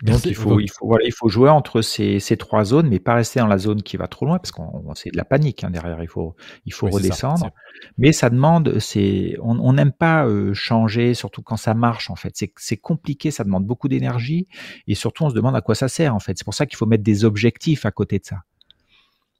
Donc 0.02 0.24
il 0.26 0.34
faut, 0.34 0.58
il 0.58 0.68
faut, 0.68 0.88
voilà, 0.88 1.04
il 1.06 1.12
faut 1.12 1.28
jouer 1.28 1.48
entre 1.48 1.80
ces, 1.80 2.18
ces, 2.18 2.36
trois 2.36 2.64
zones, 2.64 2.88
mais 2.88 2.98
pas 2.98 3.14
rester 3.14 3.38
dans 3.38 3.46
la 3.46 3.58
zone 3.58 3.82
qui 3.82 3.96
va 3.96 4.08
trop 4.08 4.26
loin, 4.26 4.38
parce 4.38 4.50
qu'on 4.50 4.92
c'est 4.96 5.12
de 5.12 5.16
la 5.16 5.24
panique 5.24 5.62
hein, 5.62 5.70
derrière. 5.70 6.02
Il 6.02 6.08
faut, 6.08 6.34
il 6.66 6.72
faut 6.72 6.88
redescendre. 6.88 7.50
mais 7.98 8.10
ça 8.10 8.28
demande, 8.28 8.80
c'est, 8.80 9.36
on 9.40 9.72
n'aime 9.72 9.92
pas 9.92 10.26
euh, 10.26 10.52
changer, 10.54 11.14
surtout 11.14 11.42
quand 11.42 11.56
ça 11.56 11.74
marche 11.74 12.10
en 12.10 12.16
fait. 12.16 12.36
C'est 12.56 12.76
compliqué, 12.76 13.30
ça 13.30 13.44
demande 13.44 13.64
beaucoup 13.64 13.86
d'énergie, 13.86 14.48
et 14.88 14.96
surtout 14.96 15.22
on 15.22 15.30
se 15.30 15.34
demande 15.34 15.54
à 15.54 15.60
quoi 15.60 15.76
ça 15.76 15.86
sert 15.86 16.16
en 16.16 16.20
fait. 16.20 16.36
C'est 16.36 16.44
pour 16.44 16.54
ça 16.54 16.66
qu'il 16.66 16.76
faut 16.76 16.86
mettre 16.86 17.04
des 17.04 17.24
objectifs 17.24 17.86
à 17.86 17.92
côté 17.92 18.18
de 18.18 18.24
ça. 18.24 18.38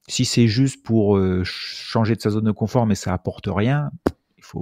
Si 0.07 0.25
c'est 0.25 0.47
juste 0.47 0.85
pour 0.85 1.17
euh, 1.17 1.43
changer 1.45 2.15
de 2.15 2.21
sa 2.21 2.31
zone 2.31 2.45
de 2.45 2.53
confort, 2.53 2.87
mais 2.87 2.95
ça 2.95 3.13
apporte 3.13 3.49
rien, 3.49 3.91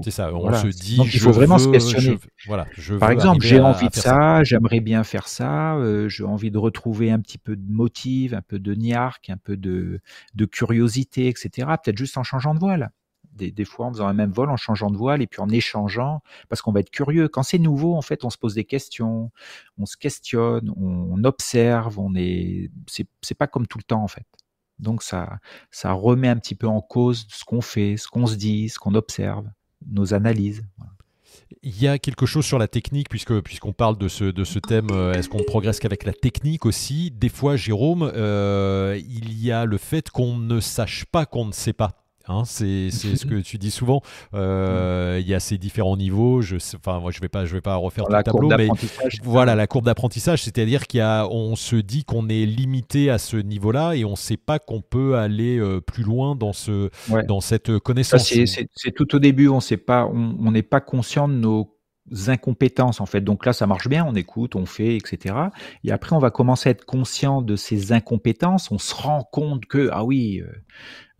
c'est 0.02 0.10
ça, 0.10 0.32
on 0.34 0.52
se 0.52 0.66
dit. 0.68 0.96
Donc, 0.96 1.12
il 1.12 1.20
faut 1.20 1.32
vraiment 1.32 1.58
se 1.58 1.68
questionner. 1.68 2.18
voilà, 2.46 2.66
je 2.72 2.94
Par 2.94 3.10
exemple, 3.10 3.44
j'ai 3.44 3.60
envie 3.60 3.88
de 3.88 3.94
ça, 3.94 4.42
j'aimerais 4.44 4.80
bien 4.80 5.04
faire 5.04 5.28
ça, 5.28 5.76
euh, 5.76 6.08
j'ai 6.08 6.24
envie 6.24 6.50
de 6.50 6.58
retrouver 6.58 7.10
un 7.10 7.20
petit 7.20 7.38
peu 7.38 7.56
de 7.56 7.72
motive, 7.72 8.34
un 8.34 8.42
peu 8.42 8.58
de 8.58 8.74
niarque, 8.74 9.30
un 9.30 9.36
peu 9.36 9.56
de, 9.56 10.00
de 10.34 10.44
curiosité, 10.44 11.28
etc. 11.28 11.68
Peut-être 11.82 11.98
juste 11.98 12.16
en 12.18 12.22
changeant 12.22 12.54
de 12.54 12.60
voile. 12.60 12.90
Des, 13.32 13.52
des, 13.52 13.64
fois 13.64 13.86
en 13.86 13.92
faisant 13.92 14.08
un 14.08 14.12
même 14.12 14.32
vol, 14.32 14.50
en 14.50 14.56
changeant 14.56 14.90
de 14.90 14.96
voile 14.96 15.22
et 15.22 15.26
puis 15.26 15.40
en 15.40 15.48
échangeant, 15.48 16.20
parce 16.48 16.62
qu'on 16.62 16.72
va 16.72 16.80
être 16.80 16.90
curieux. 16.90 17.28
Quand 17.28 17.44
c'est 17.44 17.60
nouveau, 17.60 17.94
en 17.94 18.02
fait, 18.02 18.24
on 18.24 18.30
se 18.30 18.36
pose 18.36 18.54
des 18.54 18.64
questions, 18.64 19.30
on 19.78 19.86
se 19.86 19.96
questionne, 19.96 20.72
on, 20.76 21.22
observe, 21.24 21.98
on 21.98 22.14
est, 22.16 22.70
c'est 22.88 23.34
pas 23.38 23.46
comme 23.46 23.66
tout 23.66 23.78
le 23.78 23.84
temps 23.84 24.02
en 24.02 24.08
fait. 24.08 24.26
Donc 24.80 25.02
ça, 25.02 25.38
ça 25.70 25.92
remet 25.92 26.28
un 26.28 26.36
petit 26.36 26.54
peu 26.54 26.66
en 26.66 26.80
cause 26.80 27.26
ce 27.30 27.44
qu'on 27.44 27.60
fait, 27.60 27.96
ce 27.96 28.08
qu'on 28.08 28.26
se 28.26 28.34
dit, 28.34 28.68
ce 28.68 28.78
qu'on 28.78 28.94
observe 28.94 29.46
nos 29.86 30.14
analyses. 30.14 30.62
Il 31.62 31.80
y 31.80 31.88
a 31.88 31.98
quelque 31.98 32.26
chose 32.26 32.44
sur 32.44 32.58
la 32.58 32.68
technique, 32.68 33.08
puisque 33.08 33.40
puisqu'on 33.40 33.72
parle 33.72 33.98
de 33.98 34.08
ce, 34.08 34.58
thème, 34.58 34.88
euh, 34.92 35.12
est-ce 35.12 35.28
qu'on 35.28 35.42
progresse 35.42 35.78
qu'avec 35.80 36.04
la 36.04 36.12
technique 36.12 36.64
aussi? 36.64 37.10
Des 37.10 37.28
fois, 37.28 37.56
Jérôme, 37.56 38.10
euh, 38.14 38.98
il 39.08 39.32
y 39.42 39.50
a 39.50 39.64
le 39.64 39.76
fait 39.76 40.10
qu'on 40.10 40.36
ne 40.36 40.60
sache 40.60 41.04
pas 41.06 41.26
qu'on 41.26 41.46
ne 41.46 41.52
sait 41.52 41.72
pas. 41.72 42.04
Hein, 42.30 42.44
c'est 42.44 42.90
ce 42.90 43.26
que 43.26 43.40
tu 43.40 43.58
dis 43.58 43.70
souvent. 43.70 44.02
Euh, 44.34 45.18
il 45.20 45.28
y 45.28 45.34
a 45.34 45.40
ces 45.40 45.58
différents 45.58 45.96
niveaux. 45.96 46.42
Je, 46.42 46.56
enfin, 46.76 47.00
moi, 47.00 47.10
je 47.10 47.20
vais 47.20 47.28
pas, 47.28 47.44
je 47.44 47.52
vais 47.52 47.60
pas 47.60 47.74
refaire 47.74 48.04
tout 48.04 48.12
le 48.12 48.22
tableau, 48.22 48.48
mais 48.56 48.68
voilà 49.24 49.54
la 49.54 49.66
courbe 49.66 49.84
d'apprentissage, 49.84 50.42
c'est-à-dire 50.42 50.86
qu'il 50.86 51.00
on 51.02 51.56
se 51.56 51.76
dit 51.76 52.04
qu'on 52.04 52.28
est 52.28 52.46
limité 52.46 53.10
à 53.10 53.18
ce 53.18 53.36
niveau-là 53.36 53.94
et 53.94 54.04
on 54.04 54.12
ne 54.12 54.16
sait 54.16 54.36
pas 54.36 54.58
qu'on 54.58 54.80
peut 54.80 55.16
aller 55.16 55.58
euh, 55.58 55.80
plus 55.80 56.04
loin 56.04 56.36
dans 56.36 56.52
ce, 56.52 56.90
dans 57.26 57.40
cette 57.40 57.78
connaissance. 57.78 58.32
C'est 58.74 58.92
tout 58.94 59.14
au 59.14 59.18
début. 59.18 59.48
On 59.48 59.60
sait 59.60 59.76
pas, 59.76 60.06
on 60.06 60.50
n'est 60.52 60.62
pas 60.62 60.80
conscient 60.80 61.26
de 61.28 61.34
nos 61.34 61.80
incompétences 62.26 63.00
en 63.00 63.06
fait. 63.06 63.20
Donc 63.20 63.46
là, 63.46 63.52
ça 63.52 63.66
marche 63.66 63.88
bien, 63.88 64.04
on 64.04 64.14
écoute, 64.14 64.56
on 64.56 64.66
fait, 64.66 64.96
etc. 64.96 65.34
Et 65.84 65.92
après, 65.92 66.14
on 66.14 66.18
va 66.18 66.30
commencer 66.30 66.68
à 66.68 66.72
être 66.72 66.84
conscient 66.84 67.42
de 67.42 67.56
ces 67.56 67.92
incompétences. 67.92 68.70
On 68.70 68.78
se 68.78 68.94
rend 68.94 69.22
compte 69.22 69.66
que 69.66 69.88
ah 69.92 70.04
oui, 70.04 70.40
euh, 70.40 70.46
euh, 70.46 70.54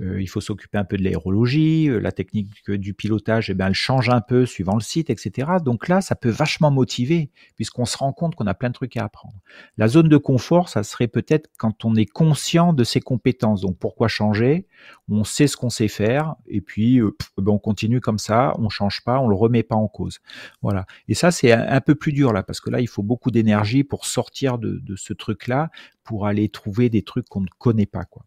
il 0.00 0.28
faut 0.28 0.40
s'occuper 0.40 0.78
un 0.78 0.84
peu 0.84 0.96
de 0.96 1.02
l'aérologie, 1.02 1.88
euh, 1.88 1.98
la 1.98 2.12
technique 2.12 2.70
du 2.70 2.94
pilotage, 2.94 3.50
eh 3.50 3.54
bien, 3.54 3.66
elle 3.66 3.74
change 3.74 4.08
un 4.08 4.20
peu 4.20 4.46
suivant 4.46 4.74
le 4.74 4.80
site, 4.80 5.10
etc. 5.10 5.52
Donc 5.62 5.88
là, 5.88 6.00
ça 6.00 6.14
peut 6.14 6.30
vachement 6.30 6.70
motiver, 6.70 7.30
puisqu'on 7.56 7.84
se 7.84 7.96
rend 7.98 8.12
compte 8.12 8.34
qu'on 8.34 8.46
a 8.46 8.54
plein 8.54 8.68
de 8.70 8.74
trucs 8.74 8.96
à 8.96 9.04
apprendre. 9.04 9.34
La 9.76 9.88
zone 9.88 10.08
de 10.08 10.16
confort, 10.16 10.68
ça 10.68 10.82
serait 10.82 11.08
peut-être 11.08 11.50
quand 11.58 11.84
on 11.84 11.94
est 11.96 12.06
conscient 12.06 12.72
de 12.72 12.84
ses 12.84 13.00
compétences. 13.00 13.60
Donc 13.60 13.78
pourquoi 13.78 14.08
changer? 14.08 14.66
On 15.10 15.24
sait 15.24 15.46
ce 15.46 15.56
qu'on 15.56 15.70
sait 15.70 15.88
faire, 15.88 16.34
et 16.46 16.60
puis 16.60 17.00
euh, 17.00 17.14
ben, 17.36 17.52
on 17.52 17.58
continue 17.58 18.00
comme 18.00 18.18
ça, 18.18 18.54
on 18.58 18.68
change 18.70 19.02
pas, 19.04 19.18
on 19.20 19.28
le 19.28 19.36
remet 19.36 19.62
pas 19.62 19.76
en 19.76 19.88
cause. 19.88 20.20
Voilà. 20.62 20.86
Et 21.08 21.14
ça, 21.14 21.30
c'est 21.30 21.52
un, 21.52 21.80
peu 21.80 21.94
plus 21.94 22.12
dur 22.12 22.32
là, 22.32 22.42
parce 22.42 22.60
que 22.60 22.70
là, 22.70 22.80
il 22.80 22.88
faut 22.88 23.02
beaucoup 23.02 23.30
d'énergie 23.30 23.84
pour 23.84 24.06
sortir 24.06 24.58
de, 24.58 24.78
de 24.82 24.96
ce 24.96 25.12
truc-là, 25.12 25.70
pour 26.04 26.26
aller 26.26 26.48
trouver 26.48 26.88
des 26.88 27.02
trucs 27.02 27.28
qu'on 27.28 27.42
ne 27.42 27.48
connaît 27.58 27.86
pas, 27.86 28.04
quoi. 28.04 28.24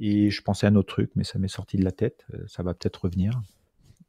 Et 0.00 0.30
je 0.30 0.42
pensais 0.42 0.66
à 0.66 0.70
un 0.70 0.76
autre 0.76 0.88
truc, 0.88 1.10
mais 1.14 1.24
ça 1.24 1.38
m'est 1.38 1.48
sorti 1.48 1.76
de 1.76 1.84
la 1.84 1.92
tête. 1.92 2.26
Euh, 2.34 2.42
ça 2.46 2.62
va 2.62 2.74
peut-être 2.74 3.04
revenir. 3.04 3.40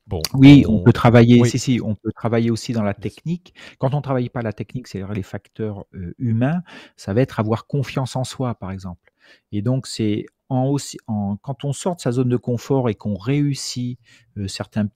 Bon, 0.08 0.21
oui, 0.34 0.65
on, 0.67 0.84
peut 0.84 0.93
travailler. 0.93 1.43
Si, 1.45 1.60
si, 1.60 1.80
on 1.84 1.95
peut 1.95 2.12
travailler 2.12 2.49
aussi 2.49 2.73
dans 2.73 2.84
la 2.84 2.93
technique. 2.93 3.54
Quand 3.77 3.93
on 3.93 4.01
travaille 4.01 4.30
pas 4.30 4.41
la 4.41 4.51
technique, 4.51 4.88
c'est-à-dire 4.88 5.13
les 5.13 5.23
facteurs 5.23 5.86
euh, 5.93 6.15
humains, 6.17 6.63
ça 6.97 7.13
va 7.13 7.21
être 7.21 7.39
avoir 7.39 7.67
confiance 7.67 8.15
en 8.15 8.23
soi, 8.23 8.56
par 8.56 8.71
exemple. 8.71 9.13
Et 9.51 9.62
donc, 9.62 9.86
c'est 9.86 10.25
en 10.52 11.38
quand 11.38 11.64
on 11.64 11.74
sort 11.74 11.96
de 11.96 12.02
sa 12.02 12.12
zone 12.12 12.30
de 12.30 12.38
confort 12.38 12.90
et 12.90 12.96
qu'on 12.96 13.16
réussit 13.16 14.00
euh, 14.38 14.48
certains 14.48 14.88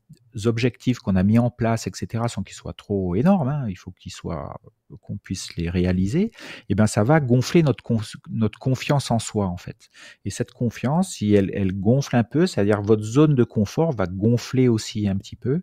objectifs 0.46 1.00
qu'on 1.00 1.15
a 1.15 1.24
mis 1.24 1.39
en 1.39 1.50
place, 1.50 1.88
etc., 1.88 2.26
sans 2.28 2.44
qu'ils 2.44 2.56
soient 2.56 2.74
trop 2.74 3.15
énormes, 3.15 3.48
hein, 3.48 3.65
il 3.70 3.78
faut 3.78 3.91
qu'ils 3.91 4.12
soient 4.12 4.60
qu'on 5.02 5.18
puisse 5.18 5.56
les 5.56 5.70
réaliser, 5.70 6.22
et 6.22 6.32
eh 6.70 6.76
ben 6.76 6.86
ça 6.86 7.04
va 7.04 7.20
gonfler 7.20 7.63
notre 7.63 7.84
notre 8.30 8.60
confiance 8.60 9.10
en 9.10 9.18
soi 9.18 9.48
en 9.48 9.58
fait. 9.58 9.89
Et 10.26 10.30
cette 10.30 10.52
confiance, 10.52 11.13
si 11.13 11.34
elle, 11.34 11.74
gonfle 11.74 12.15
un 12.15 12.24
peu, 12.24 12.46
c'est-à-dire 12.46 12.82
votre 12.82 13.04
zone 13.04 13.34
de 13.34 13.44
confort 13.44 13.94
va 13.94 14.06
gonfler 14.06 14.68
aussi 14.68 15.08
un 15.08 15.18
petit 15.18 15.36
peu 15.36 15.62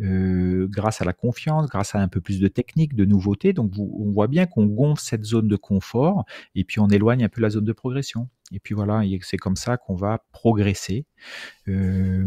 euh, 0.00 0.66
grâce 0.68 1.00
à 1.00 1.04
la 1.04 1.12
confiance, 1.12 1.68
grâce 1.68 1.94
à 1.94 2.00
un 2.00 2.08
peu 2.08 2.20
plus 2.20 2.40
de 2.40 2.48
technique, 2.48 2.94
de 2.94 3.04
nouveautés. 3.04 3.52
Donc 3.52 3.72
on 3.78 4.10
voit 4.10 4.26
bien 4.28 4.46
qu'on 4.46 4.66
gonfle 4.66 5.02
cette 5.02 5.24
zone 5.24 5.48
de 5.48 5.56
confort 5.56 6.24
et 6.54 6.64
puis 6.64 6.80
on 6.80 6.88
éloigne 6.88 7.24
un 7.24 7.28
peu 7.28 7.42
la 7.42 7.50
zone 7.50 7.64
de 7.64 7.72
progression. 7.72 8.28
Et 8.54 8.60
puis 8.60 8.74
voilà, 8.74 9.02
c'est 9.22 9.36
comme 9.36 9.56
ça 9.56 9.76
qu'on 9.76 9.96
va 9.96 10.24
progresser. 10.30 11.06
Euh, 11.66 12.24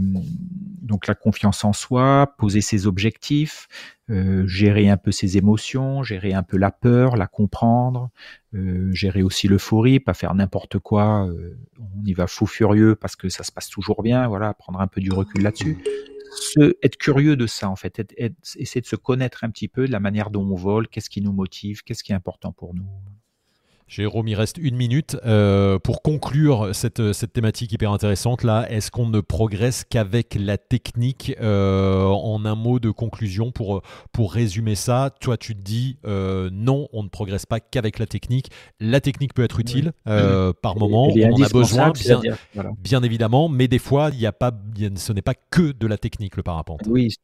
donc 0.81 1.07
la 1.07 1.15
confiance 1.15 1.63
en 1.63 1.71
soi, 1.71 2.35
poser 2.37 2.59
ses 2.59 2.85
objectifs, 2.85 3.69
euh, 4.09 4.45
gérer 4.45 4.89
un 4.89 4.97
peu 4.97 5.11
ses 5.11 5.37
émotions, 5.37 6.03
gérer 6.03 6.33
un 6.33 6.43
peu 6.43 6.57
la 6.57 6.71
peur, 6.71 7.15
la 7.15 7.27
comprendre, 7.27 8.09
euh, 8.53 8.91
gérer 8.91 9.23
aussi 9.23 9.47
l'euphorie, 9.47 10.01
pas 10.01 10.13
faire 10.13 10.35
n'importe 10.35 10.79
quoi, 10.79 11.29
on 11.79 12.05
y 12.05 12.11
va 12.11 12.27
fou 12.27 12.45
furieux 12.45 12.95
parce 12.95 13.15
que 13.15 13.29
ça 13.29 13.43
se 13.43 13.51
passe 13.51 13.69
toujours 13.69 14.03
bien, 14.03 14.27
voilà, 14.27 14.53
prendre 14.53 14.81
un 14.81 14.87
peu 14.87 14.99
du 14.99 15.11
recul 15.11 15.43
là-dessus. 15.43 15.77
Être 16.83 16.97
curieux 16.97 17.37
de 17.37 17.47
ça 17.47 17.69
en 17.69 17.77
fait, 17.77 18.13
essayer 18.57 18.81
de 18.81 18.85
se 18.85 18.97
connaître 18.97 19.45
un 19.45 19.49
petit 19.49 19.69
peu 19.69 19.87
de 19.87 19.91
la 19.93 20.01
manière 20.01 20.29
dont 20.29 20.43
on 20.43 20.55
vole, 20.55 20.89
qu'est-ce 20.89 21.09
qui 21.09 21.21
nous 21.21 21.31
motive, 21.31 21.83
qu'est-ce 21.83 22.03
qui 22.03 22.11
est 22.11 22.15
important 22.15 22.51
pour 22.51 22.73
nous. 22.75 22.85
Jérôme, 23.87 24.27
il 24.27 24.35
reste 24.35 24.57
une 24.57 24.75
minute 24.75 25.15
euh, 25.25 25.79
pour 25.79 26.01
conclure 26.01 26.71
cette, 26.73 27.13
cette, 27.13 27.31
thématique 27.31 27.71
hyper 27.71 27.93
intéressante 27.93 28.43
là. 28.43 28.69
Est-ce 28.69 28.91
qu'on 28.91 29.07
ne 29.07 29.21
progresse 29.21 29.85
qu'avec 29.89 30.35
la 30.37 30.57
technique 30.57 31.33
euh, 31.39 32.03
En 32.03 32.43
un 32.43 32.55
mot 32.55 32.79
de 32.79 32.91
conclusion 32.91 33.51
pour, 33.51 33.81
pour 34.11 34.33
résumer 34.33 34.75
ça, 34.75 35.11
toi 35.21 35.37
tu 35.37 35.55
te 35.55 35.61
dis 35.61 35.99
euh, 36.05 36.49
non, 36.51 36.89
on 36.91 37.01
ne 37.03 37.07
progresse 37.07 37.45
pas 37.45 37.61
qu'avec 37.61 37.97
la 37.97 38.07
technique. 38.07 38.51
La 38.81 38.99
technique 38.99 39.33
peut 39.33 39.43
être 39.43 39.59
utile 39.59 39.93
par 40.03 40.77
moment, 40.77 41.07
on 41.07 41.31
en 41.31 41.41
a 41.41 41.49
besoin 41.49 41.91
bien, 41.91 42.21
bien, 42.77 43.03
évidemment, 43.03 43.47
mais 43.47 43.69
des 43.69 43.79
fois 43.79 44.09
il 44.11 44.19
y 44.19 44.25
a 44.25 44.33
pas, 44.33 44.51
ce 44.95 45.13
n'est 45.13 45.21
pas 45.21 45.35
que 45.49 45.71
de 45.71 45.87
la 45.87 45.97
technique 45.97 46.35
le 46.35 46.43
parapente. 46.43 46.81
Oui, 46.87 47.15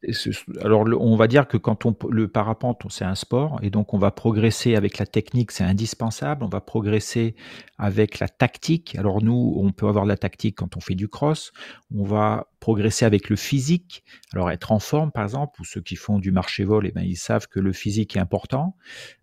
alors 0.62 0.86
on 0.98 1.16
va 1.16 1.26
dire 1.26 1.46
que 1.46 1.58
quand 1.58 1.84
on 1.84 1.94
le 2.08 2.26
parapente 2.26 2.82
c'est 2.88 3.04
un 3.04 3.14
sport 3.14 3.58
et 3.62 3.68
donc 3.68 3.92
on 3.92 3.98
va 3.98 4.10
progresser 4.10 4.76
avec 4.76 4.96
la 4.96 5.04
technique, 5.04 5.52
c'est 5.52 5.64
indispensable 5.64 6.42
va 6.54 6.60
progresser 6.60 7.34
avec 7.78 8.18
la 8.18 8.28
tactique. 8.28 8.96
Alors 8.96 9.22
nous, 9.22 9.54
on 9.56 9.72
peut 9.72 9.88
avoir 9.88 10.04
la 10.04 10.16
tactique 10.16 10.56
quand 10.56 10.76
on 10.76 10.80
fait 10.80 10.94
du 10.94 11.08
cross. 11.08 11.52
On 11.94 12.04
va 12.04 12.48
progresser 12.60 13.04
avec 13.04 13.28
le 13.28 13.36
physique. 13.36 14.04
Alors 14.32 14.50
être 14.50 14.72
en 14.72 14.78
forme, 14.78 15.12
par 15.12 15.24
exemple, 15.24 15.60
ou 15.60 15.64
ceux 15.64 15.80
qui 15.80 15.96
font 15.96 16.18
du 16.18 16.32
marché-vol, 16.32 16.86
eh 16.86 16.92
ben, 16.92 17.02
ils 17.02 17.16
savent 17.16 17.46
que 17.48 17.60
le 17.60 17.72
physique 17.72 18.16
est 18.16 18.20
important. 18.20 18.76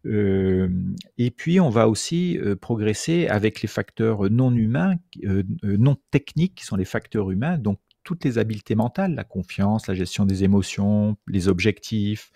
Euh, 0.06 0.70
et 1.18 1.32
puis 1.32 1.60
on 1.60 1.70
va 1.70 1.88
aussi 1.88 2.38
euh, 2.38 2.56
progresser 2.56 3.28
avec 3.28 3.62
les 3.62 3.68
facteurs 3.68 4.30
non 4.30 4.54
humains, 4.54 4.96
euh, 5.24 5.44
non 5.64 5.96
techniques, 6.12 6.56
qui 6.56 6.66
sont 6.66 6.76
les 6.76 6.86
facteurs 6.86 7.32
humains. 7.32 7.58
Donc 7.58 7.80
toutes 8.04 8.24
les 8.26 8.38
habiletés 8.38 8.76
mentales, 8.76 9.16
la 9.16 9.24
confiance, 9.24 9.88
la 9.88 9.94
gestion 9.94 10.26
des 10.26 10.44
émotions, 10.44 11.18
les 11.28 11.48
objectifs, 11.48 12.32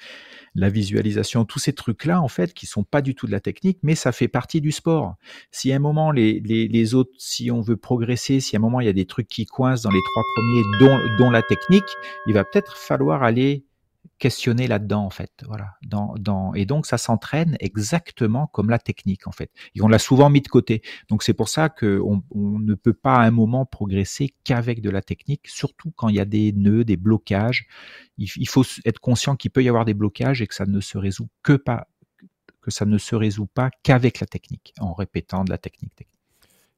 la 0.53 0.69
visualisation, 0.69 1.45
tous 1.45 1.59
ces 1.59 1.73
trucs-là, 1.73 2.21
en 2.21 2.27
fait, 2.27 2.53
qui 2.53 2.65
sont 2.65 2.83
pas 2.83 3.01
du 3.01 3.15
tout 3.15 3.27
de 3.27 3.31
la 3.31 3.39
technique, 3.39 3.79
mais 3.83 3.95
ça 3.95 4.11
fait 4.11 4.27
partie 4.27 4.61
du 4.61 4.71
sport. 4.71 5.15
Si 5.51 5.71
à 5.71 5.75
un 5.75 5.79
moment, 5.79 6.11
les, 6.11 6.39
les, 6.39 6.93
autres, 6.93 7.11
si 7.17 7.51
on 7.51 7.61
veut 7.61 7.77
progresser, 7.77 8.39
si 8.39 8.55
à 8.55 8.59
un 8.59 8.61
moment, 8.61 8.79
il 8.79 8.85
y 8.85 8.89
a 8.89 8.93
des 8.93 9.05
trucs 9.05 9.27
qui 9.27 9.45
coincent 9.45 9.83
dans 9.83 9.93
les 9.93 10.01
trois 10.13 10.23
premiers, 10.35 10.63
dont, 10.79 10.99
dont 11.17 11.31
la 11.31 11.41
technique, 11.41 11.83
il 12.27 12.33
va 12.33 12.43
peut-être 12.43 12.77
falloir 12.77 13.23
aller 13.23 13.65
questionner 14.17 14.67
là-dedans 14.67 15.05
en 15.05 15.09
fait 15.09 15.31
voilà. 15.47 15.75
Dans, 15.81 16.15
dans 16.17 16.53
et 16.53 16.65
donc 16.65 16.85
ça 16.85 16.97
s'entraîne 16.97 17.57
exactement 17.59 18.47
comme 18.47 18.69
la 18.69 18.79
technique 18.79 19.27
en 19.27 19.31
fait. 19.31 19.51
Et 19.75 19.81
on 19.81 19.87
l'a 19.87 19.99
souvent 19.99 20.29
mis 20.29 20.41
de 20.41 20.47
côté. 20.47 20.81
Donc 21.09 21.23
c'est 21.23 21.33
pour 21.33 21.49
ça 21.49 21.69
que 21.69 22.01
on, 22.03 22.23
ne 22.59 22.75
peut 22.75 22.93
pas 22.93 23.15
à 23.15 23.25
un 23.25 23.31
moment 23.31 23.65
progresser 23.65 24.33
qu'avec 24.43 24.81
de 24.81 24.89
la 24.89 25.01
technique 25.01 25.47
surtout 25.47 25.91
quand 25.91 26.09
il 26.09 26.15
y 26.15 26.19
a 26.19 26.25
des 26.25 26.53
nœuds 26.53 26.85
des 26.85 26.97
blocages. 26.97 27.67
Il, 28.17 28.29
il 28.37 28.47
faut 28.47 28.63
être 28.85 28.99
conscient 28.99 29.35
qu'il 29.35 29.51
peut 29.51 29.63
y 29.63 29.69
avoir 29.69 29.85
des 29.85 29.93
blocages 29.93 30.41
et 30.41 30.47
que 30.47 30.55
ça 30.55 30.65
ne 30.65 30.79
se 30.79 30.97
résout 30.97 31.29
que 31.43 31.53
pas 31.53 31.87
que 32.61 32.71
ça 32.71 32.85
ne 32.85 32.97
se 32.97 33.15
résout 33.15 33.45
pas 33.45 33.69
qu'avec 33.83 34.19
la 34.19 34.27
technique 34.27 34.73
en 34.79 34.93
répétant 34.93 35.43
de 35.43 35.51
la 35.51 35.57
technique 35.57 35.93
technique 35.95 36.14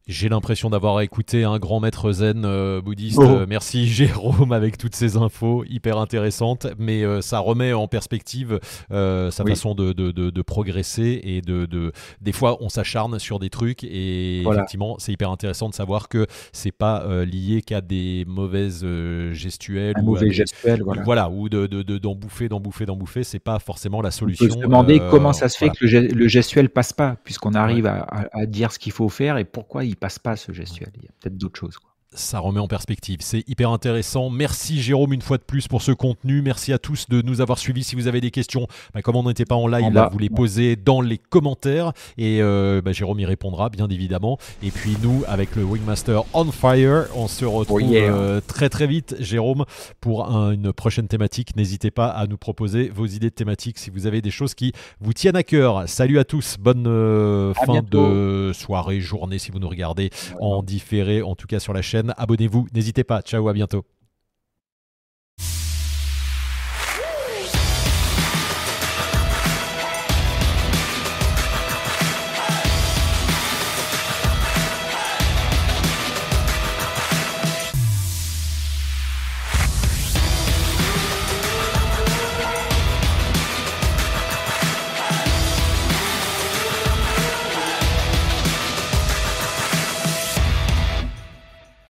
j'ai 0.08 0.30
l'impression 0.30 0.70
d'avoir 0.70 1.02
écouté 1.02 1.44
un 1.44 1.60
grand 1.60 1.80
maître 1.80 2.12
zen 2.12 2.44
euh, 2.46 2.82
bouddhiste. 2.82 3.20
Oh. 3.22 3.24
Euh, 3.24 3.46
merci 3.48 3.88
Jérôme 3.98 4.52
avec 4.52 4.78
toutes 4.78 4.96
ces 4.96 5.18
infos 5.18 5.64
hyper 5.70 5.98
intéressantes, 5.98 6.68
mais 6.78 7.04
euh, 7.04 7.22
ça 7.22 7.40
remet 7.40 7.74
en 7.74 7.88
perspective 7.88 8.60
euh, 8.92 9.32
sa 9.32 9.44
oui. 9.44 9.52
façon 9.52 9.76
de, 9.76 9.92
de, 9.92 10.12
de, 10.12 10.30
de, 10.30 10.42
progresser 10.42 11.20
et 11.24 11.42
de, 11.42 11.66
de, 11.66 11.92
des 12.22 12.32
fois 12.32 12.58
on 12.62 12.70
s'acharne 12.70 13.20
sur 13.20 13.40
des 13.40 13.50
trucs 13.50 13.84
et 13.84 14.42
voilà. 14.44 14.62
effectivement 14.62 14.96
c'est 15.00 15.12
hyper 15.12 15.30
intéressant 15.30 15.68
de 15.68 15.74
savoir 15.74 16.08
que 16.08 16.26
c'est 16.54 16.72
pas 16.72 17.04
euh, 17.04 17.26
lié 17.26 17.62
qu'à 17.62 17.82
des 17.82 18.24
mauvaises 18.28 18.86
gestuelles 19.34 19.96
un 19.98 20.02
ou 20.02 20.06
mauvais 20.06 20.28
des, 20.28 20.34
gestuel, 20.34 20.82
voilà. 20.84 21.04
voilà 21.04 21.30
ou 21.30 21.50
de 21.50 21.68
d'en 21.98 22.16
bouffer, 22.16 22.48
d'en 22.48 22.60
bouffer, 22.60 22.86
d'en 22.86 22.96
bouffer, 22.96 23.24
c'est 23.24 23.40
pas 23.40 23.60
forcément 23.60 24.02
la 24.02 24.12
solution. 24.12 24.46
On 24.46 24.48
peut 24.48 24.54
se 24.54 24.60
demander 24.60 25.02
comment 25.12 25.34
ça 25.34 25.50
se 25.50 25.58
fait 25.58 25.72
voilà. 25.82 26.08
que 26.08 26.16
le, 26.16 26.28
gestuel 26.28 26.70
passe 26.70 26.94
pas 26.94 27.18
puisqu'on 27.24 27.54
arrive 27.54 27.86
ouais. 27.86 27.90
à, 27.90 28.28
à, 28.34 28.42
à, 28.42 28.46
dire 28.46 28.72
ce 28.72 28.80
qu'il 28.80 28.92
faut 28.92 29.10
faire 29.10 29.38
et 29.38 29.44
pourquoi 29.44 29.84
il 29.84 29.97
passe 29.98 30.20
pas 30.20 30.36
ce 30.36 30.52
gestuel. 30.52 30.92
Il 30.98 31.06
y 31.06 31.08
a 31.08 31.12
peut-être 31.20 31.38
d'autres 31.38 31.60
choses. 31.60 31.78
Ça 32.14 32.40
remet 32.40 32.60
en 32.60 32.68
perspective. 32.68 33.20
C'est 33.22 33.44
hyper 33.48 33.72
intéressant. 33.72 34.30
Merci 34.30 34.82
Jérôme 34.82 35.14
une 35.14 35.22
fois 35.22 35.38
de 35.38 35.44
plus 35.44 35.68
pour 35.68 35.82
ce 35.82 35.92
contenu. 35.92 36.42
Merci 36.42 36.72
à 36.72 36.80
tous 36.80 37.08
de 37.10 37.22
nous 37.22 37.42
avoir 37.42 37.60
suivis. 37.60 37.84
Si 37.84 37.96
vous 37.96 38.08
avez 38.08 38.22
des 38.22 38.32
questions, 38.32 38.68
bah, 38.94 39.02
comme 39.02 39.16
on 39.16 39.24
n'était 39.24 39.46
pas 39.46 39.56
en 39.56 39.68
live, 39.68 39.94
là, 39.94 40.10
vous 40.12 40.20
les 40.20 40.30
posez 40.30 40.76
dans 40.76 41.02
les 41.02 41.18
commentaires 41.18 41.92
et 42.18 42.42
euh, 42.42 42.82
bah, 42.82 42.94
Jérôme 42.94 43.20
y 43.20 43.26
répondra 43.26 43.70
bien 43.70 43.88
évidemment. 43.90 44.38
Et 44.64 44.72
puis 44.72 44.96
nous, 45.02 45.24
avec 45.28 45.56
le 45.56 45.64
Wingmaster 45.64 46.24
on 46.34 46.52
fire, 46.52 47.08
on 47.16 47.28
se 47.28 47.46
retrouve 47.46 47.82
oh 47.84 47.92
yeah. 47.92 48.14
euh, 48.14 48.42
très 48.46 48.70
très 48.70 48.88
vite, 48.88 49.16
Jérôme, 49.20 49.66
pour 50.00 50.30
un, 50.30 50.52
une 50.52 50.72
prochaine 50.72 51.08
thématique. 51.08 51.56
N'hésitez 51.56 51.92
pas 51.92 52.08
à 52.08 52.26
nous 52.26 52.38
proposer 52.38 52.90
vos 52.90 53.06
idées 53.06 53.30
de 53.30 53.36
thématiques 53.36 53.78
si 53.78 53.90
vous 53.90 54.08
avez 54.08 54.22
des 54.22 54.32
choses 54.32 54.54
qui 54.54 54.72
vous 55.02 55.14
tiennent 55.14 55.36
à 55.36 55.44
cœur. 55.44 55.88
Salut 55.88 56.20
à 56.20 56.24
tous, 56.24 56.56
bonne 56.58 56.88
euh, 56.88 57.54
fin 57.54 57.74
bientôt. 57.74 58.08
de 58.08 58.52
soirée, 58.54 59.02
journée 59.02 59.40
si 59.40 59.52
vous 59.52 59.60
nous 59.60 59.70
regardez 59.70 60.10
en 60.40 60.64
différé, 60.64 61.22
en 61.22 61.36
tout 61.36 61.48
cas 61.48 61.60
sur 61.60 61.74
la 61.74 61.82
chaîne 61.82 61.97
Abonnez-vous, 62.18 62.68
n'hésitez 62.74 63.04
pas. 63.04 63.22
Ciao, 63.22 63.48
à 63.48 63.54
bientôt. 63.54 63.86